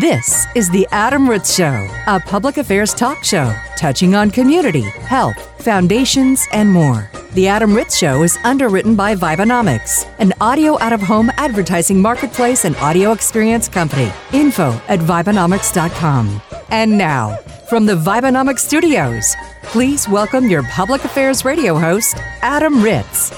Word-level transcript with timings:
This 0.00 0.48
is 0.56 0.68
The 0.70 0.88
Adam 0.90 1.30
Ritz 1.30 1.54
Show, 1.54 1.88
a 2.08 2.18
public 2.18 2.56
affairs 2.56 2.92
talk 2.92 3.22
show 3.22 3.54
touching 3.76 4.16
on 4.16 4.28
community, 4.28 4.80
health, 4.80 5.36
foundations, 5.62 6.44
and 6.50 6.68
more. 6.68 7.08
The 7.34 7.46
Adam 7.46 7.72
Ritz 7.72 7.96
Show 7.96 8.24
is 8.24 8.36
underwritten 8.42 8.96
by 8.96 9.14
Vibenomics, 9.14 10.12
an 10.18 10.32
audio 10.40 10.80
out 10.80 10.92
of 10.92 11.00
home 11.00 11.30
advertising 11.36 12.02
marketplace 12.02 12.64
and 12.64 12.74
audio 12.78 13.12
experience 13.12 13.68
company. 13.68 14.10
Info 14.32 14.72
at 14.88 14.98
Vibenomics.com. 14.98 16.42
And 16.70 16.98
now, 16.98 17.36
from 17.68 17.86
the 17.86 17.94
Vibenomics 17.94 18.60
studios, 18.60 19.36
please 19.62 20.08
welcome 20.08 20.50
your 20.50 20.64
public 20.64 21.04
affairs 21.04 21.44
radio 21.44 21.78
host, 21.78 22.16
Adam 22.42 22.82
Ritz. 22.82 23.32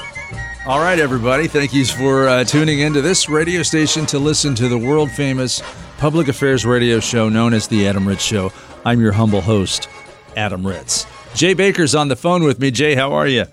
All 0.67 0.81
right, 0.81 0.99
everybody. 0.99 1.49
Thank 1.49 1.75
you 1.75 1.85
for 1.85 2.29
uh, 2.29 2.45
tuning 2.45 2.81
into 2.81 3.03
this 3.03 3.29
radio 3.29 3.63
station 3.63 4.07
to 4.07 4.19
listen 4.19 4.55
to 4.55 4.71
the 4.71 4.79
world 4.79 5.11
famous 5.11 5.63
public 5.99 6.29
affairs 6.29 6.67
radio 6.67 7.01
show 7.01 7.29
known 7.29 7.55
as 7.55 7.69
The 7.69 7.89
Adam 7.89 8.07
Ritz 8.07 8.23
Show. 8.23 8.53
I'm 8.85 9.01
your 9.01 9.13
humble 9.13 9.41
host, 9.41 9.89
Adam 10.37 10.67
Ritz. 10.67 11.07
Jay 11.35 11.55
Baker's 11.55 11.95
on 11.95 12.09
the 12.09 12.17
phone 12.17 12.45
with 12.45 12.61
me. 12.61 12.71
Jay, 12.71 12.95
how 12.95 13.13
are 13.13 13.27
you? 13.27 13.47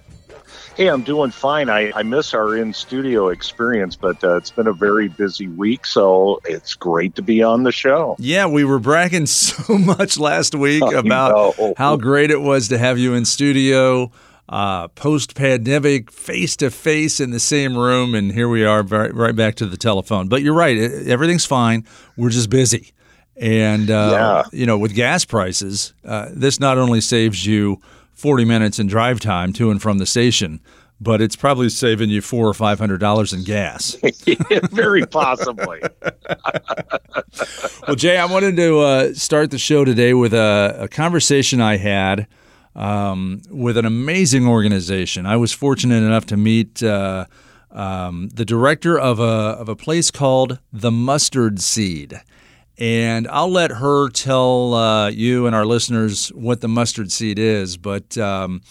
Hey, 0.75 0.87
I'm 0.87 1.03
doing 1.03 1.29
fine. 1.29 1.69
I, 1.69 1.91
I 1.93 2.01
miss 2.01 2.33
our 2.33 2.57
in 2.57 2.73
studio 2.73 3.29
experience, 3.29 3.95
but 3.95 4.23
uh, 4.23 4.37
it's 4.37 4.49
been 4.49 4.65
a 4.65 4.73
very 4.73 5.07
busy 5.07 5.47
week, 5.47 5.85
so 5.85 6.41
it's 6.45 6.73
great 6.73 7.15
to 7.15 7.21
be 7.21 7.43
on 7.43 7.61
the 7.63 7.71
show. 7.71 8.15
Yeah, 8.17 8.47
we 8.47 8.63
were 8.63 8.79
bragging 8.79 9.25
so 9.27 9.77
much 9.77 10.17
last 10.17 10.55
week 10.55 10.81
about 10.81 11.55
how 11.77 11.95
great 11.95 12.31
it 12.31 12.41
was 12.41 12.69
to 12.69 12.77
have 12.77 12.97
you 12.97 13.13
in 13.13 13.25
studio 13.25 14.11
uh, 14.49 14.87
post 14.89 15.35
pandemic, 15.35 16.11
face 16.11 16.55
to 16.57 16.69
face 16.69 17.19
in 17.19 17.31
the 17.31 17.39
same 17.39 17.77
room. 17.77 18.13
And 18.15 18.31
here 18.31 18.49
we 18.49 18.65
are, 18.65 18.83
right, 18.83 19.13
right, 19.13 19.35
back 19.35 19.55
to 19.55 19.65
the 19.65 19.77
telephone. 19.77 20.27
But 20.27 20.41
you're 20.41 20.53
right, 20.53 20.77
everything's 20.77 21.45
fine. 21.45 21.85
We're 22.17 22.29
just 22.29 22.49
busy. 22.49 22.93
And, 23.35 23.89
uh, 23.89 24.43
yeah. 24.53 24.57
you 24.57 24.65
know, 24.65 24.77
with 24.77 24.93
gas 24.93 25.25
prices, 25.25 25.93
uh, 26.05 26.29
this 26.31 26.59
not 26.59 26.77
only 26.77 27.01
saves 27.01 27.45
you 27.45 27.81
40 28.13 28.45
minutes 28.45 28.79
in 28.79 28.87
drive 28.87 29.19
time 29.19 29.53
to 29.53 29.71
and 29.71 29.81
from 29.81 29.97
the 29.97 30.05
station, 30.05 30.59
but 31.01 31.21
it's 31.21 31.35
probably 31.35 31.69
saving 31.69 32.09
you 32.09 32.21
four 32.21 32.47
or 32.47 32.53
five 32.53 32.79
hundred 32.79 32.99
dollars 32.99 33.33
in 33.33 33.43
gas. 33.43 33.97
Very 34.71 35.05
possibly. 35.05 35.81
well, 37.87 37.95
Jay, 37.95 38.17
I 38.17 38.25
wanted 38.25 38.55
to 38.55 38.79
uh, 38.79 39.13
start 39.13 39.51
the 39.51 39.57
show 39.57 39.83
today 39.83 40.13
with 40.13 40.33
a, 40.33 40.77
a 40.81 40.87
conversation 40.87 41.59
I 41.59 41.75
had 41.77 42.27
um, 42.75 43.41
with 43.49 43.77
an 43.77 43.85
amazing 43.85 44.47
organization. 44.47 45.25
I 45.25 45.37
was 45.37 45.51
fortunate 45.51 46.03
enough 46.03 46.25
to 46.27 46.37
meet 46.37 46.81
uh, 46.81 47.25
um, 47.71 48.29
the 48.33 48.45
director 48.45 48.99
of 48.99 49.19
a, 49.19 49.23
of 49.23 49.69
a 49.69 49.75
place 49.75 50.11
called 50.11 50.59
The 50.71 50.91
Mustard 50.91 51.59
Seed. 51.59 52.21
And 52.77 53.27
I'll 53.27 53.51
let 53.51 53.71
her 53.71 54.09
tell 54.09 54.73
uh, 54.73 55.09
you 55.09 55.45
and 55.45 55.55
our 55.55 55.65
listeners 55.65 56.29
what 56.29 56.61
the 56.61 56.67
mustard 56.67 57.11
seed 57.11 57.37
is, 57.37 57.77
but 57.77 58.17
um, 58.17 58.61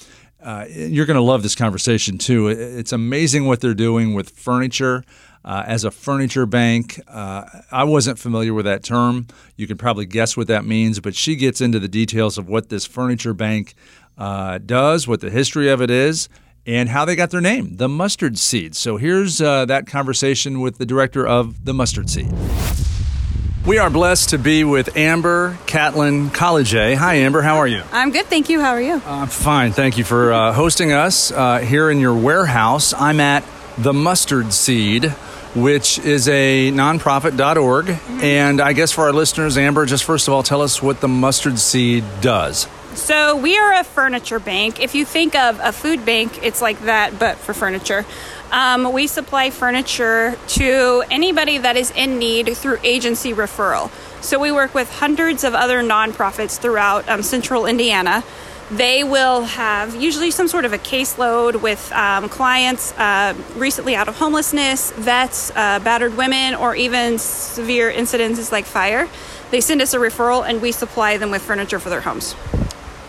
uh, 0.43 0.67
you're 0.69 1.07
going 1.07 1.17
to 1.17 1.23
love 1.23 1.43
this 1.43 1.55
conversation 1.55 2.19
too. 2.19 2.49
It's 2.49 2.93
amazing 2.93 3.47
what 3.47 3.61
they're 3.61 3.75
doing 3.75 4.13
with 4.13 4.31
furniture. 4.31 5.05
Uh, 5.45 5.65
as 5.67 5.83
a 5.83 5.91
furniture 5.91 6.47
bank. 6.47 7.01
Uh, 7.09 7.45
I 7.73 7.83
wasn't 7.83 8.17
familiar 8.17 8.55
with 8.55 8.65
that 8.67 8.85
term. 8.85 9.27
You 9.57 9.67
can 9.67 9.77
probably 9.77 10.07
guess 10.07 10.37
what 10.37 10.47
that 10.47 10.65
means, 10.65 11.01
but 11.01 11.17
she 11.17 11.35
gets 11.35 11.61
into 11.61 11.81
the 11.81 11.89
details 11.89 12.39
of 12.39 12.49
what 12.49 12.69
this 12.69 12.87
furniture 12.87 13.35
bank 13.35 13.75
uh, 14.17 14.59
does, 14.59 15.09
what 15.09 15.21
the 15.21 15.31
history 15.31 15.69
of 15.69 15.83
it 15.83 15.91
is, 15.91 16.29
and 16.65 16.89
how 16.89 17.05
they 17.05 17.17
got 17.17 17.31
their 17.31 17.41
name, 17.41 17.77
the 17.77 17.89
Mustard 17.89 18.39
Seed. 18.39 18.77
So 18.77 18.99
here's 18.99 19.41
uh, 19.41 19.65
that 19.65 19.89
conversation 19.89 20.61
with 20.61 20.79
the 20.79 20.87
director 20.87 21.27
of 21.27 21.65
the 21.65 21.75
Mustard 21.75 22.09
Seed. 22.09 22.33
We 23.67 23.79
are 23.79 23.91
blessed 23.91 24.31
to 24.31 24.39
be 24.39 24.65
with 24.65 24.97
Amber 24.97 25.59
Catlin 25.67 26.31
Kolodziej. 26.31 26.97
Hi, 26.97 27.15
Amber. 27.15 27.43
How 27.43 27.57
are 27.57 27.67
you? 27.67 27.83
I'm 27.93 28.11
good, 28.11 28.27
thank 28.27 28.49
you. 28.49 28.61
How 28.61 28.71
are 28.71 28.81
you? 28.81 29.01
I'm 29.07 29.29
fine. 29.29 29.73
Thank 29.73 29.99
you 29.99 30.05
for 30.05 30.33
uh, 30.33 30.53
hosting 30.53 30.93
us 30.93 31.31
uh, 31.31 31.59
here 31.59 31.91
in 31.91 31.99
your 31.99 32.15
warehouse. 32.15 32.93
I'm 32.93 33.21
at 33.21 33.45
the 33.79 33.93
Mustard 33.93 34.53
Seed 34.53 35.15
which 35.55 35.99
is 35.99 36.29
a 36.29 36.71
nonprofit.org. 36.73 37.87
Mm-hmm. 37.87 38.21
And 38.21 38.61
I 38.61 38.73
guess 38.73 38.93
for 38.93 39.03
our 39.03 39.13
listeners, 39.13 39.59
Amber, 39.59 39.87
just 39.87 40.05
first 40.05 40.29
of 40.29 40.35
all, 40.35 40.43
tell 40.43 40.63
us 40.63 40.83
what 40.83 41.01
the 41.01 41.09
mustard 41.09 41.59
seed 41.59 42.05
does. 42.21 42.67
So, 42.95 43.37
we 43.37 43.57
are 43.57 43.81
a 43.81 43.85
furniture 43.85 44.39
bank. 44.39 44.79
If 44.79 44.95
you 44.95 45.07
think 45.07 45.35
of 45.35 45.59
a 45.63 45.73
food 45.73 46.05
bank, 46.05 46.45
it's 46.45 46.61
like 46.61 46.79
that, 46.81 47.19
but 47.19 47.39
for 47.39 47.55
furniture. 47.55 48.05
Um, 48.51 48.93
we 48.93 49.07
supply 49.07 49.49
furniture 49.49 50.37
to 50.49 51.03
anybody 51.11 51.57
that 51.57 51.79
is 51.79 51.91
in 51.93 52.19
need 52.19 52.55
through 52.55 52.77
agency 52.83 53.33
referral. 53.33 53.91
So, 54.23 54.39
we 54.39 54.53
work 54.53 54.75
with 54.75 54.93
hundreds 54.93 55.43
of 55.43 55.55
other 55.55 55.83
nonprofits 55.83 56.59
throughout 56.59 57.09
um, 57.09 57.23
central 57.23 57.65
Indiana 57.65 58.23
they 58.71 59.05
will 59.05 59.43
have 59.43 59.95
usually 59.95 60.31
some 60.31 60.49
sort 60.49 60.65
of 60.65 60.73
a 60.73 60.79
caseload 60.79 61.61
with 61.61 61.93
um, 61.93 62.29
clients 62.29 62.93
uh, 62.93 63.35
recently 63.57 63.95
out 63.95 64.09
of 64.09 64.17
homelessness, 64.17 64.93
vets, 64.93 65.51
uh, 65.51 65.79
battered 65.81 66.17
women, 66.17 66.55
or 66.55 66.75
even 66.75 67.19
severe 67.19 67.93
incidences 67.93 68.51
like 68.53 68.65
fire. 68.65 69.09
They 69.51 69.61
send 69.61 69.83
us 69.83 69.93
a 69.93 69.99
referral 69.99 70.49
and 70.49 70.63
we 70.63 70.73
supply 70.73 71.19
them 71.19 71.31
with 71.31 71.43
furniture 71.43 71.79
for 71.79 71.91
their 71.91 72.01
homes. 72.01 72.35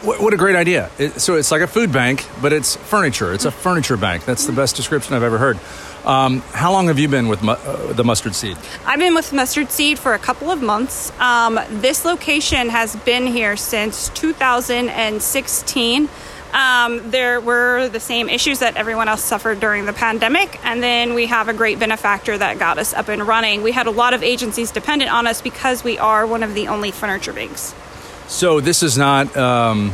What, 0.03 0.33
a 0.33 0.37
great 0.37 0.57
idea. 0.57 0.89
So 1.17 1.37
it's 1.37 1.49
like 1.49 1.61
a 1.61 1.67
food 1.67 1.93
bank, 1.93 2.27
but 2.41 2.51
it's 2.51 2.75
furniture. 2.75 3.33
It's 3.33 3.45
a 3.45 3.51
furniture 3.51 3.95
bank. 3.95 4.25
That's 4.25 4.45
the 4.45 4.51
best 4.51 4.75
description 4.75 5.15
I've 5.15 5.23
ever 5.23 5.37
heard. 5.37 5.57
Um, 6.03 6.41
how 6.51 6.73
long 6.73 6.87
have 6.87 6.99
you 6.99 7.07
been 7.07 7.29
with 7.29 7.41
mu- 7.41 7.53
uh, 7.53 7.93
the 7.93 8.03
mustard 8.03 8.35
seed? 8.35 8.57
I've 8.85 8.99
been 8.99 9.15
with 9.15 9.31
mustard 9.31 9.71
seed 9.71 9.97
for 9.97 10.13
a 10.13 10.19
couple 10.19 10.51
of 10.51 10.61
months. 10.61 11.17
Um, 11.21 11.57
this 11.69 12.03
location 12.03 12.67
has 12.67 12.97
been 12.97 13.27
here 13.27 13.55
since 13.55 14.09
2016. 14.09 16.09
Um, 16.53 17.09
there 17.09 17.39
were 17.39 17.87
the 17.87 18.01
same 18.01 18.27
issues 18.27 18.59
that 18.59 18.75
everyone 18.75 19.07
else 19.07 19.23
suffered 19.23 19.61
during 19.61 19.85
the 19.85 19.93
pandemic, 19.93 20.59
and 20.65 20.83
then 20.83 21.13
we 21.13 21.27
have 21.27 21.47
a 21.47 21.53
great 21.53 21.79
benefactor 21.79 22.37
that 22.37 22.59
got 22.59 22.77
us 22.77 22.93
up 22.93 23.07
and 23.07 23.25
running. 23.25 23.63
We 23.63 23.71
had 23.71 23.87
a 23.87 23.91
lot 23.91 24.13
of 24.13 24.21
agencies 24.21 24.69
dependent 24.69 25.13
on 25.13 25.27
us 25.27 25.41
because 25.41 25.85
we 25.85 25.97
are 25.97 26.27
one 26.27 26.43
of 26.43 26.53
the 26.53 26.67
only 26.67 26.91
furniture 26.91 27.31
banks. 27.31 27.73
So 28.27 28.59
this 28.59 28.83
is 28.83 28.97
not 28.97 29.35
um, 29.37 29.93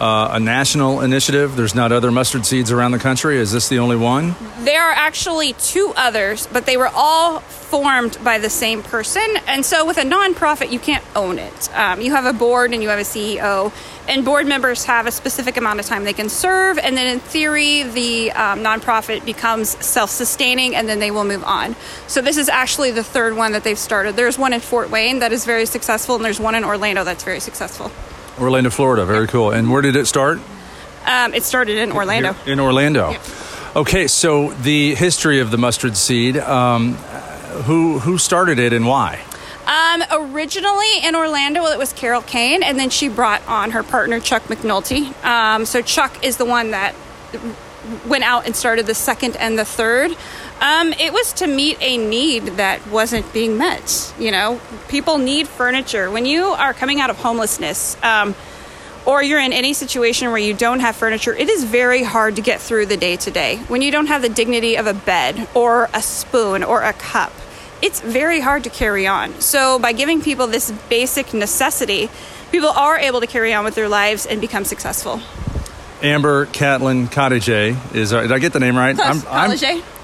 uh, 0.00 0.30
a 0.32 0.40
national 0.40 1.02
initiative. 1.02 1.56
There's 1.56 1.74
not 1.74 1.92
other 1.92 2.10
mustard 2.10 2.46
seeds 2.46 2.72
around 2.72 2.92
the 2.92 2.98
country. 2.98 3.36
Is 3.36 3.52
this 3.52 3.68
the 3.68 3.78
only 3.78 3.96
one? 3.96 4.34
There 4.60 4.82
are 4.82 4.92
actually 4.92 5.52
two 5.52 5.92
others, 5.96 6.46
but 6.46 6.64
they 6.64 6.76
were 6.76 6.90
all 6.94 7.40
formed 7.40 8.18
by 8.24 8.38
the 8.38 8.50
same 8.50 8.82
person. 8.82 9.26
And 9.46 9.64
so 9.64 9.84
with 9.84 9.98
a 9.98 10.02
nonprofit, 10.02 10.72
you 10.72 10.80
can't 10.80 11.04
own 11.14 11.38
it. 11.38 11.76
Um, 11.76 12.00
you 12.00 12.10
have 12.12 12.24
a 12.24 12.32
board 12.32 12.72
and 12.72 12.82
you 12.82 12.88
have 12.88 12.98
a 12.98 13.02
CEO, 13.02 13.72
and 14.08 14.24
board 14.24 14.46
members 14.46 14.84
have 14.86 15.06
a 15.06 15.12
specific 15.12 15.56
amount 15.56 15.78
of 15.78 15.86
time 15.86 16.04
they 16.04 16.14
can 16.14 16.30
serve. 16.30 16.78
And 16.78 16.96
then 16.96 17.06
in 17.06 17.20
theory, 17.20 17.82
the 17.84 18.32
um, 18.32 18.60
nonprofit 18.60 19.24
becomes 19.24 19.70
self 19.84 20.10
sustaining 20.10 20.74
and 20.74 20.88
then 20.88 20.98
they 20.98 21.10
will 21.10 21.24
move 21.24 21.44
on. 21.44 21.76
So 22.08 22.22
this 22.22 22.38
is 22.38 22.48
actually 22.48 22.90
the 22.90 23.04
third 23.04 23.36
one 23.36 23.52
that 23.52 23.64
they've 23.64 23.78
started. 23.78 24.16
There's 24.16 24.38
one 24.38 24.52
in 24.52 24.60
Fort 24.60 24.90
Wayne 24.90 25.18
that 25.18 25.32
is 25.32 25.44
very 25.44 25.66
successful, 25.66 26.16
and 26.16 26.24
there's 26.24 26.40
one 26.40 26.54
in 26.54 26.64
Orlando 26.64 27.04
that's 27.04 27.22
very 27.22 27.40
successful. 27.40 27.92
Orlando, 28.40 28.70
Florida. 28.70 29.04
Very 29.04 29.26
cool. 29.26 29.50
And 29.50 29.70
where 29.70 29.82
did 29.82 29.96
it 29.96 30.06
start? 30.06 30.38
Um, 31.06 31.34
it 31.34 31.42
started 31.42 31.76
in 31.78 31.92
Orlando. 31.92 32.32
Here, 32.32 32.52
in 32.52 32.60
Orlando. 32.60 33.16
Okay, 33.76 34.06
so 34.06 34.52
the 34.52 34.94
history 34.94 35.40
of 35.40 35.50
the 35.50 35.58
mustard 35.58 35.96
seed. 35.96 36.36
Um, 36.36 36.94
who 37.64 37.98
who 37.98 38.18
started 38.18 38.58
it 38.58 38.72
and 38.72 38.86
why? 38.86 39.20
Um, 39.66 40.02
originally 40.10 40.98
in 41.02 41.14
Orlando, 41.14 41.66
it 41.66 41.78
was 41.78 41.92
Carol 41.92 42.22
Kane, 42.22 42.62
and 42.62 42.78
then 42.78 42.90
she 42.90 43.08
brought 43.08 43.46
on 43.46 43.72
her 43.72 43.82
partner 43.82 44.18
Chuck 44.18 44.42
McNulty. 44.44 45.12
Um, 45.24 45.64
so 45.64 45.82
Chuck 45.82 46.24
is 46.24 46.38
the 46.38 46.44
one 46.44 46.72
that 46.72 46.94
went 48.06 48.24
out 48.24 48.46
and 48.46 48.56
started 48.56 48.86
the 48.86 48.94
second 48.94 49.36
and 49.36 49.58
the 49.58 49.64
third. 49.64 50.16
Um, 50.60 50.92
it 50.92 51.12
was 51.14 51.32
to 51.34 51.46
meet 51.46 51.78
a 51.80 51.96
need 51.96 52.44
that 52.58 52.86
wasn't 52.88 53.32
being 53.32 53.56
met. 53.56 54.12
You 54.18 54.30
know, 54.30 54.60
people 54.88 55.16
need 55.16 55.48
furniture. 55.48 56.10
When 56.10 56.26
you 56.26 56.44
are 56.44 56.74
coming 56.74 57.00
out 57.00 57.08
of 57.08 57.16
homelessness, 57.18 57.96
um, 58.02 58.34
or 59.06 59.22
you're 59.22 59.40
in 59.40 59.54
any 59.54 59.72
situation 59.72 60.28
where 60.28 60.38
you 60.38 60.52
don't 60.52 60.80
have 60.80 60.96
furniture, 60.96 61.34
it 61.34 61.48
is 61.48 61.64
very 61.64 62.02
hard 62.02 62.36
to 62.36 62.42
get 62.42 62.60
through 62.60 62.86
the 62.86 62.98
day 62.98 63.16
to 63.16 63.30
day. 63.30 63.56
When 63.68 63.80
you 63.80 63.90
don't 63.90 64.06
have 64.06 64.20
the 64.20 64.28
dignity 64.28 64.76
of 64.76 64.86
a 64.86 64.92
bed 64.92 65.48
or 65.54 65.88
a 65.94 66.02
spoon 66.02 66.62
or 66.62 66.82
a 66.82 66.92
cup, 66.92 67.32
it's 67.80 68.02
very 68.02 68.40
hard 68.40 68.64
to 68.64 68.70
carry 68.70 69.06
on. 69.06 69.40
So, 69.40 69.78
by 69.78 69.92
giving 69.92 70.20
people 70.20 70.46
this 70.46 70.70
basic 70.90 71.32
necessity, 71.32 72.10
people 72.52 72.68
are 72.68 72.98
able 72.98 73.20
to 73.20 73.26
carry 73.26 73.54
on 73.54 73.64
with 73.64 73.74
their 73.74 73.88
lives 73.88 74.26
and 74.26 74.42
become 74.42 74.66
successful. 74.66 75.22
Amber 76.02 76.46
Catlin 76.46 77.08
Kolodziej. 77.08 77.76
Uh, 77.76 78.22
did 78.22 78.32
I 78.32 78.38
get 78.38 78.52
the 78.52 78.60
name 78.60 78.76
right? 78.76 78.98
I'm, 79.02 79.22
I'm, 79.28 79.50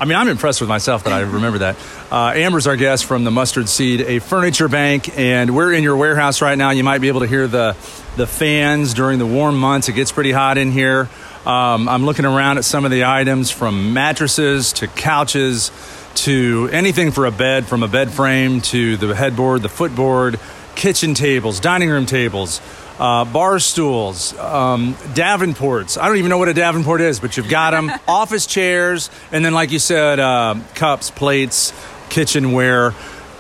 I 0.00 0.04
mean, 0.04 0.16
I'm 0.16 0.28
impressed 0.28 0.60
with 0.60 0.68
myself 0.68 1.04
that 1.04 1.12
I 1.12 1.20
remember 1.32 1.58
that. 1.58 1.76
Uh, 2.10 2.32
Amber's 2.34 2.66
our 2.66 2.76
guest 2.76 3.04
from 3.04 3.24
the 3.24 3.30
Mustard 3.30 3.68
Seed, 3.68 4.00
a 4.00 4.18
furniture 4.18 4.68
bank, 4.68 5.16
and 5.18 5.54
we're 5.54 5.72
in 5.72 5.82
your 5.82 5.96
warehouse 5.96 6.42
right 6.42 6.56
now. 6.56 6.70
You 6.70 6.84
might 6.84 7.00
be 7.00 7.08
able 7.08 7.20
to 7.20 7.26
hear 7.26 7.46
the 7.46 7.76
the 8.16 8.26
fans 8.26 8.94
during 8.94 9.18
the 9.18 9.26
warm 9.26 9.58
months. 9.58 9.88
It 9.88 9.92
gets 9.92 10.10
pretty 10.10 10.32
hot 10.32 10.56
in 10.58 10.72
here. 10.72 11.08
Um, 11.44 11.88
I'm 11.88 12.04
looking 12.04 12.24
around 12.24 12.58
at 12.58 12.64
some 12.64 12.84
of 12.84 12.90
the 12.90 13.04
items 13.04 13.50
from 13.50 13.92
mattresses 13.92 14.72
to 14.74 14.88
couches 14.88 15.70
to 16.16 16.68
anything 16.72 17.12
for 17.12 17.26
a 17.26 17.30
bed, 17.30 17.66
from 17.66 17.82
a 17.82 17.88
bed 17.88 18.10
frame 18.10 18.60
to 18.62 18.96
the 18.96 19.14
headboard, 19.14 19.62
the 19.62 19.68
footboard, 19.68 20.40
kitchen 20.74 21.14
tables, 21.14 21.60
dining 21.60 21.88
room 21.90 22.06
tables, 22.06 22.60
uh, 22.98 23.24
bar 23.24 23.58
stools, 23.58 24.36
um, 24.38 24.94
Davenports. 25.14 26.00
I 26.00 26.08
don't 26.08 26.16
even 26.16 26.30
know 26.30 26.38
what 26.38 26.48
a 26.48 26.54
Davenport 26.54 27.00
is, 27.00 27.20
but 27.20 27.36
you've 27.36 27.48
got 27.48 27.72
them. 27.72 27.90
Office 28.08 28.46
chairs, 28.46 29.10
and 29.32 29.44
then, 29.44 29.52
like 29.54 29.70
you 29.70 29.78
said, 29.78 30.18
uh, 30.18 30.56
cups, 30.74 31.10
plates, 31.10 31.72
kitchenware. 32.08 32.94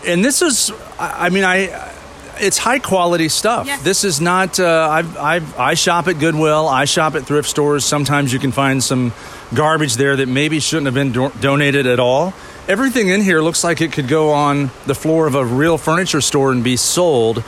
And 0.06 0.24
this 0.24 0.42
is, 0.42 0.70
I 0.98 1.26
I 1.26 1.28
mean, 1.30 1.44
I. 1.44 1.92
It's 2.38 2.58
high 2.58 2.80
quality 2.80 3.30
stuff. 3.30 3.66
Yeah. 3.66 3.78
This 3.78 4.04
is 4.04 4.20
not. 4.20 4.60
Uh, 4.60 4.88
I've, 4.90 5.16
I've, 5.16 5.58
I 5.58 5.72
shop 5.72 6.06
at 6.06 6.18
Goodwill. 6.18 6.68
I 6.68 6.84
shop 6.84 7.14
at 7.14 7.24
thrift 7.24 7.48
stores. 7.48 7.82
Sometimes 7.82 8.30
you 8.30 8.38
can 8.38 8.52
find 8.52 8.84
some 8.84 9.14
garbage 9.54 9.94
there 9.94 10.16
that 10.16 10.28
maybe 10.28 10.60
shouldn't 10.60 10.84
have 10.84 10.92
been 10.94 11.12
do- 11.12 11.32
donated 11.40 11.86
at 11.86 11.98
all. 11.98 12.34
Everything 12.68 13.08
in 13.08 13.22
here 13.22 13.40
looks 13.40 13.64
like 13.64 13.80
it 13.80 13.92
could 13.92 14.06
go 14.06 14.32
on 14.32 14.70
the 14.84 14.94
floor 14.94 15.26
of 15.26 15.34
a 15.34 15.46
real 15.46 15.78
furniture 15.78 16.20
store 16.20 16.52
and 16.52 16.62
be 16.62 16.76
sold. 16.76 17.38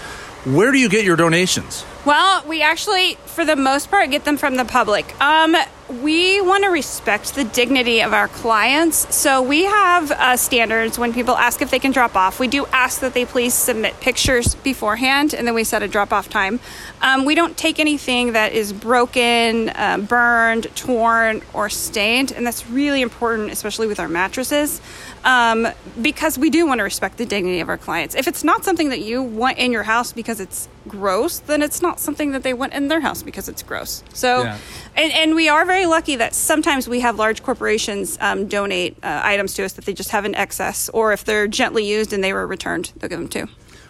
Where 0.46 0.72
do 0.72 0.78
you 0.78 0.88
get 0.88 1.04
your 1.04 1.16
donations? 1.16 1.84
Well, 2.08 2.42
we 2.46 2.62
actually, 2.62 3.16
for 3.26 3.44
the 3.44 3.54
most 3.54 3.90
part, 3.90 4.10
get 4.10 4.24
them 4.24 4.38
from 4.38 4.56
the 4.56 4.64
public. 4.64 5.14
Um, 5.20 5.54
we 6.02 6.40
want 6.40 6.64
to 6.64 6.70
respect 6.70 7.34
the 7.34 7.44
dignity 7.44 8.00
of 8.00 8.14
our 8.14 8.28
clients. 8.28 9.14
So 9.14 9.42
we 9.42 9.64
have 9.64 10.10
uh, 10.12 10.38
standards 10.38 10.98
when 10.98 11.12
people 11.12 11.36
ask 11.36 11.60
if 11.60 11.70
they 11.70 11.78
can 11.78 11.92
drop 11.92 12.16
off. 12.16 12.40
We 12.40 12.48
do 12.48 12.64
ask 12.72 13.00
that 13.00 13.12
they 13.12 13.26
please 13.26 13.52
submit 13.52 14.00
pictures 14.00 14.54
beforehand, 14.54 15.34
and 15.34 15.46
then 15.46 15.54
we 15.54 15.64
set 15.64 15.82
a 15.82 15.88
drop 15.88 16.10
off 16.10 16.30
time. 16.30 16.60
Um, 17.02 17.26
we 17.26 17.34
don't 17.34 17.58
take 17.58 17.78
anything 17.78 18.32
that 18.32 18.52
is 18.52 18.72
broken, 18.72 19.68
uh, 19.68 19.98
burned, 19.98 20.74
torn, 20.74 21.42
or 21.52 21.68
stained, 21.68 22.32
and 22.32 22.46
that's 22.46 22.70
really 22.70 23.02
important, 23.02 23.50
especially 23.50 23.86
with 23.86 24.00
our 24.00 24.08
mattresses. 24.08 24.80
Um, 25.24 25.68
because 26.00 26.38
we 26.38 26.48
do 26.48 26.66
want 26.66 26.78
to 26.78 26.84
respect 26.84 27.18
the 27.18 27.26
dignity 27.26 27.60
of 27.60 27.68
our 27.68 27.76
clients. 27.76 28.14
If 28.14 28.26
it's 28.26 28.44
not 28.44 28.64
something 28.64 28.88
that 28.88 29.00
you 29.00 29.22
want 29.22 29.58
in 29.58 29.72
your 29.72 29.82
house 29.82 30.14
because 30.14 30.40
it's 30.40 30.70
gross, 30.88 31.38
then 31.40 31.62
it's 31.62 31.80
not 31.82 32.00
something 32.00 32.32
that 32.32 32.42
they 32.42 32.54
want 32.54 32.72
in 32.72 32.88
their 32.88 33.00
house 33.00 33.22
because 33.22 33.48
it's 33.48 33.62
gross. 33.62 34.02
So, 34.14 34.42
Yeah. 34.42 34.58
and, 34.96 35.12
and 35.12 35.34
we 35.34 35.48
are 35.48 35.64
very 35.64 35.86
lucky 35.86 36.16
that 36.16 36.34
sometimes 36.34 36.88
we 36.88 37.00
have 37.00 37.16
large 37.16 37.42
corporations 37.42 38.18
um, 38.20 38.46
donate 38.46 38.96
uh, 39.02 39.20
items 39.22 39.54
to 39.54 39.64
us 39.64 39.74
that 39.74 39.84
they 39.84 39.92
just 39.94 40.10
have 40.10 40.24
in 40.24 40.34
excess, 40.34 40.88
or 40.90 41.12
if 41.12 41.24
they're 41.24 41.46
gently 41.46 41.86
used 41.86 42.12
and 42.12 42.24
they 42.24 42.32
were 42.32 42.46
returned, 42.46 42.92
they'll 42.96 43.10
give 43.10 43.18
them 43.18 43.28
too. 43.28 43.46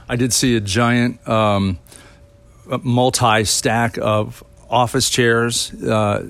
I 0.08 0.16
did 0.16 0.32
see 0.32 0.56
a 0.56 0.60
giant 0.60 1.26
um, 1.28 1.78
multi 2.82 3.44
stack 3.44 3.98
of 3.98 4.42
office 4.70 5.08
chairs. 5.10 5.72
Uh, 5.82 6.28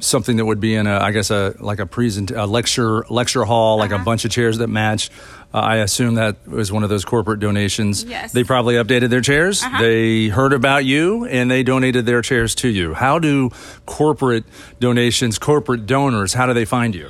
something 0.00 0.36
that 0.36 0.44
would 0.44 0.60
be 0.60 0.74
in 0.74 0.86
a, 0.86 0.98
I 0.98 1.12
guess 1.12 1.30
a 1.30 1.54
like 1.60 1.78
a 1.78 1.86
present 1.86 2.30
a 2.30 2.44
lecture 2.44 3.06
lecture 3.08 3.44
hall, 3.44 3.78
like 3.78 3.90
a 3.90 3.98
bunch 3.98 4.26
of 4.26 4.30
chairs 4.30 4.58
that 4.58 4.68
match. 4.68 5.10
Uh, 5.52 5.60
I 5.60 5.76
assume 5.76 6.16
that 6.16 6.46
was 6.46 6.70
one 6.70 6.82
of 6.82 6.90
those 6.90 7.06
corporate 7.06 7.40
donations. 7.40 8.04
Yes. 8.04 8.32
They 8.32 8.44
probably 8.44 8.74
updated 8.74 9.08
their 9.08 9.22
chairs. 9.22 9.64
They 9.78 10.28
heard 10.28 10.52
about 10.52 10.84
you 10.84 11.24
and 11.24 11.50
they 11.50 11.62
donated 11.62 12.04
their 12.04 12.20
chairs 12.20 12.54
to 12.56 12.68
you. 12.68 12.92
How 12.92 13.18
do 13.18 13.50
corporate 13.86 14.44
donations, 14.78 15.38
corporate 15.38 15.86
donors, 15.86 16.34
how 16.34 16.46
do 16.46 16.52
they 16.52 16.66
find 16.66 16.94
you? 16.94 17.08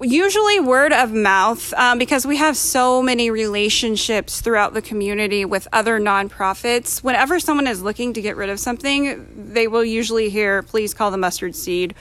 Usually 0.00 0.58
word 0.58 0.92
of 0.92 1.12
mouth, 1.12 1.72
um, 1.74 1.98
because 1.98 2.26
we 2.26 2.38
have 2.38 2.56
so 2.56 3.00
many 3.02 3.30
relationships 3.30 4.40
throughout 4.40 4.74
the 4.74 4.82
community 4.82 5.44
with 5.44 5.68
other 5.72 6.00
nonprofits. 6.00 7.04
Whenever 7.04 7.38
someone 7.38 7.68
is 7.68 7.82
looking 7.82 8.12
to 8.14 8.20
get 8.20 8.36
rid 8.36 8.50
of 8.50 8.58
something, 8.58 9.52
they 9.52 9.68
will 9.68 9.84
usually 9.84 10.28
hear, 10.28 10.62
please 10.62 10.92
call 10.92 11.12
the 11.12 11.18
mustard 11.18 11.54
seed 11.54 11.94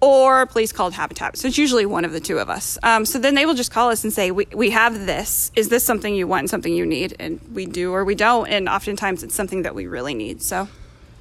or 0.00 0.46
please 0.46 0.72
call 0.72 0.90
Habitat. 0.90 1.36
So 1.36 1.48
it's 1.48 1.58
usually 1.58 1.86
one 1.86 2.04
of 2.04 2.12
the 2.12 2.20
two 2.20 2.38
of 2.38 2.48
us. 2.48 2.78
Um, 2.82 3.04
so 3.04 3.18
then 3.18 3.34
they 3.34 3.46
will 3.46 3.54
just 3.54 3.70
call 3.70 3.90
us 3.90 4.02
and 4.04 4.12
say, 4.12 4.30
we, 4.30 4.46
we 4.52 4.70
have 4.70 5.06
this. 5.06 5.52
Is 5.56 5.68
this 5.68 5.84
something 5.84 6.14
you 6.14 6.26
want 6.26 6.40
and 6.40 6.50
something 6.50 6.72
you 6.72 6.86
need? 6.86 7.14
And 7.18 7.40
we 7.52 7.66
do 7.66 7.92
or 7.92 8.04
we 8.04 8.14
don't. 8.14 8.48
And 8.48 8.68
oftentimes 8.68 9.22
it's 9.22 9.34
something 9.34 9.62
that 9.62 9.74
we 9.74 9.86
really 9.86 10.14
need. 10.14 10.42
So. 10.42 10.68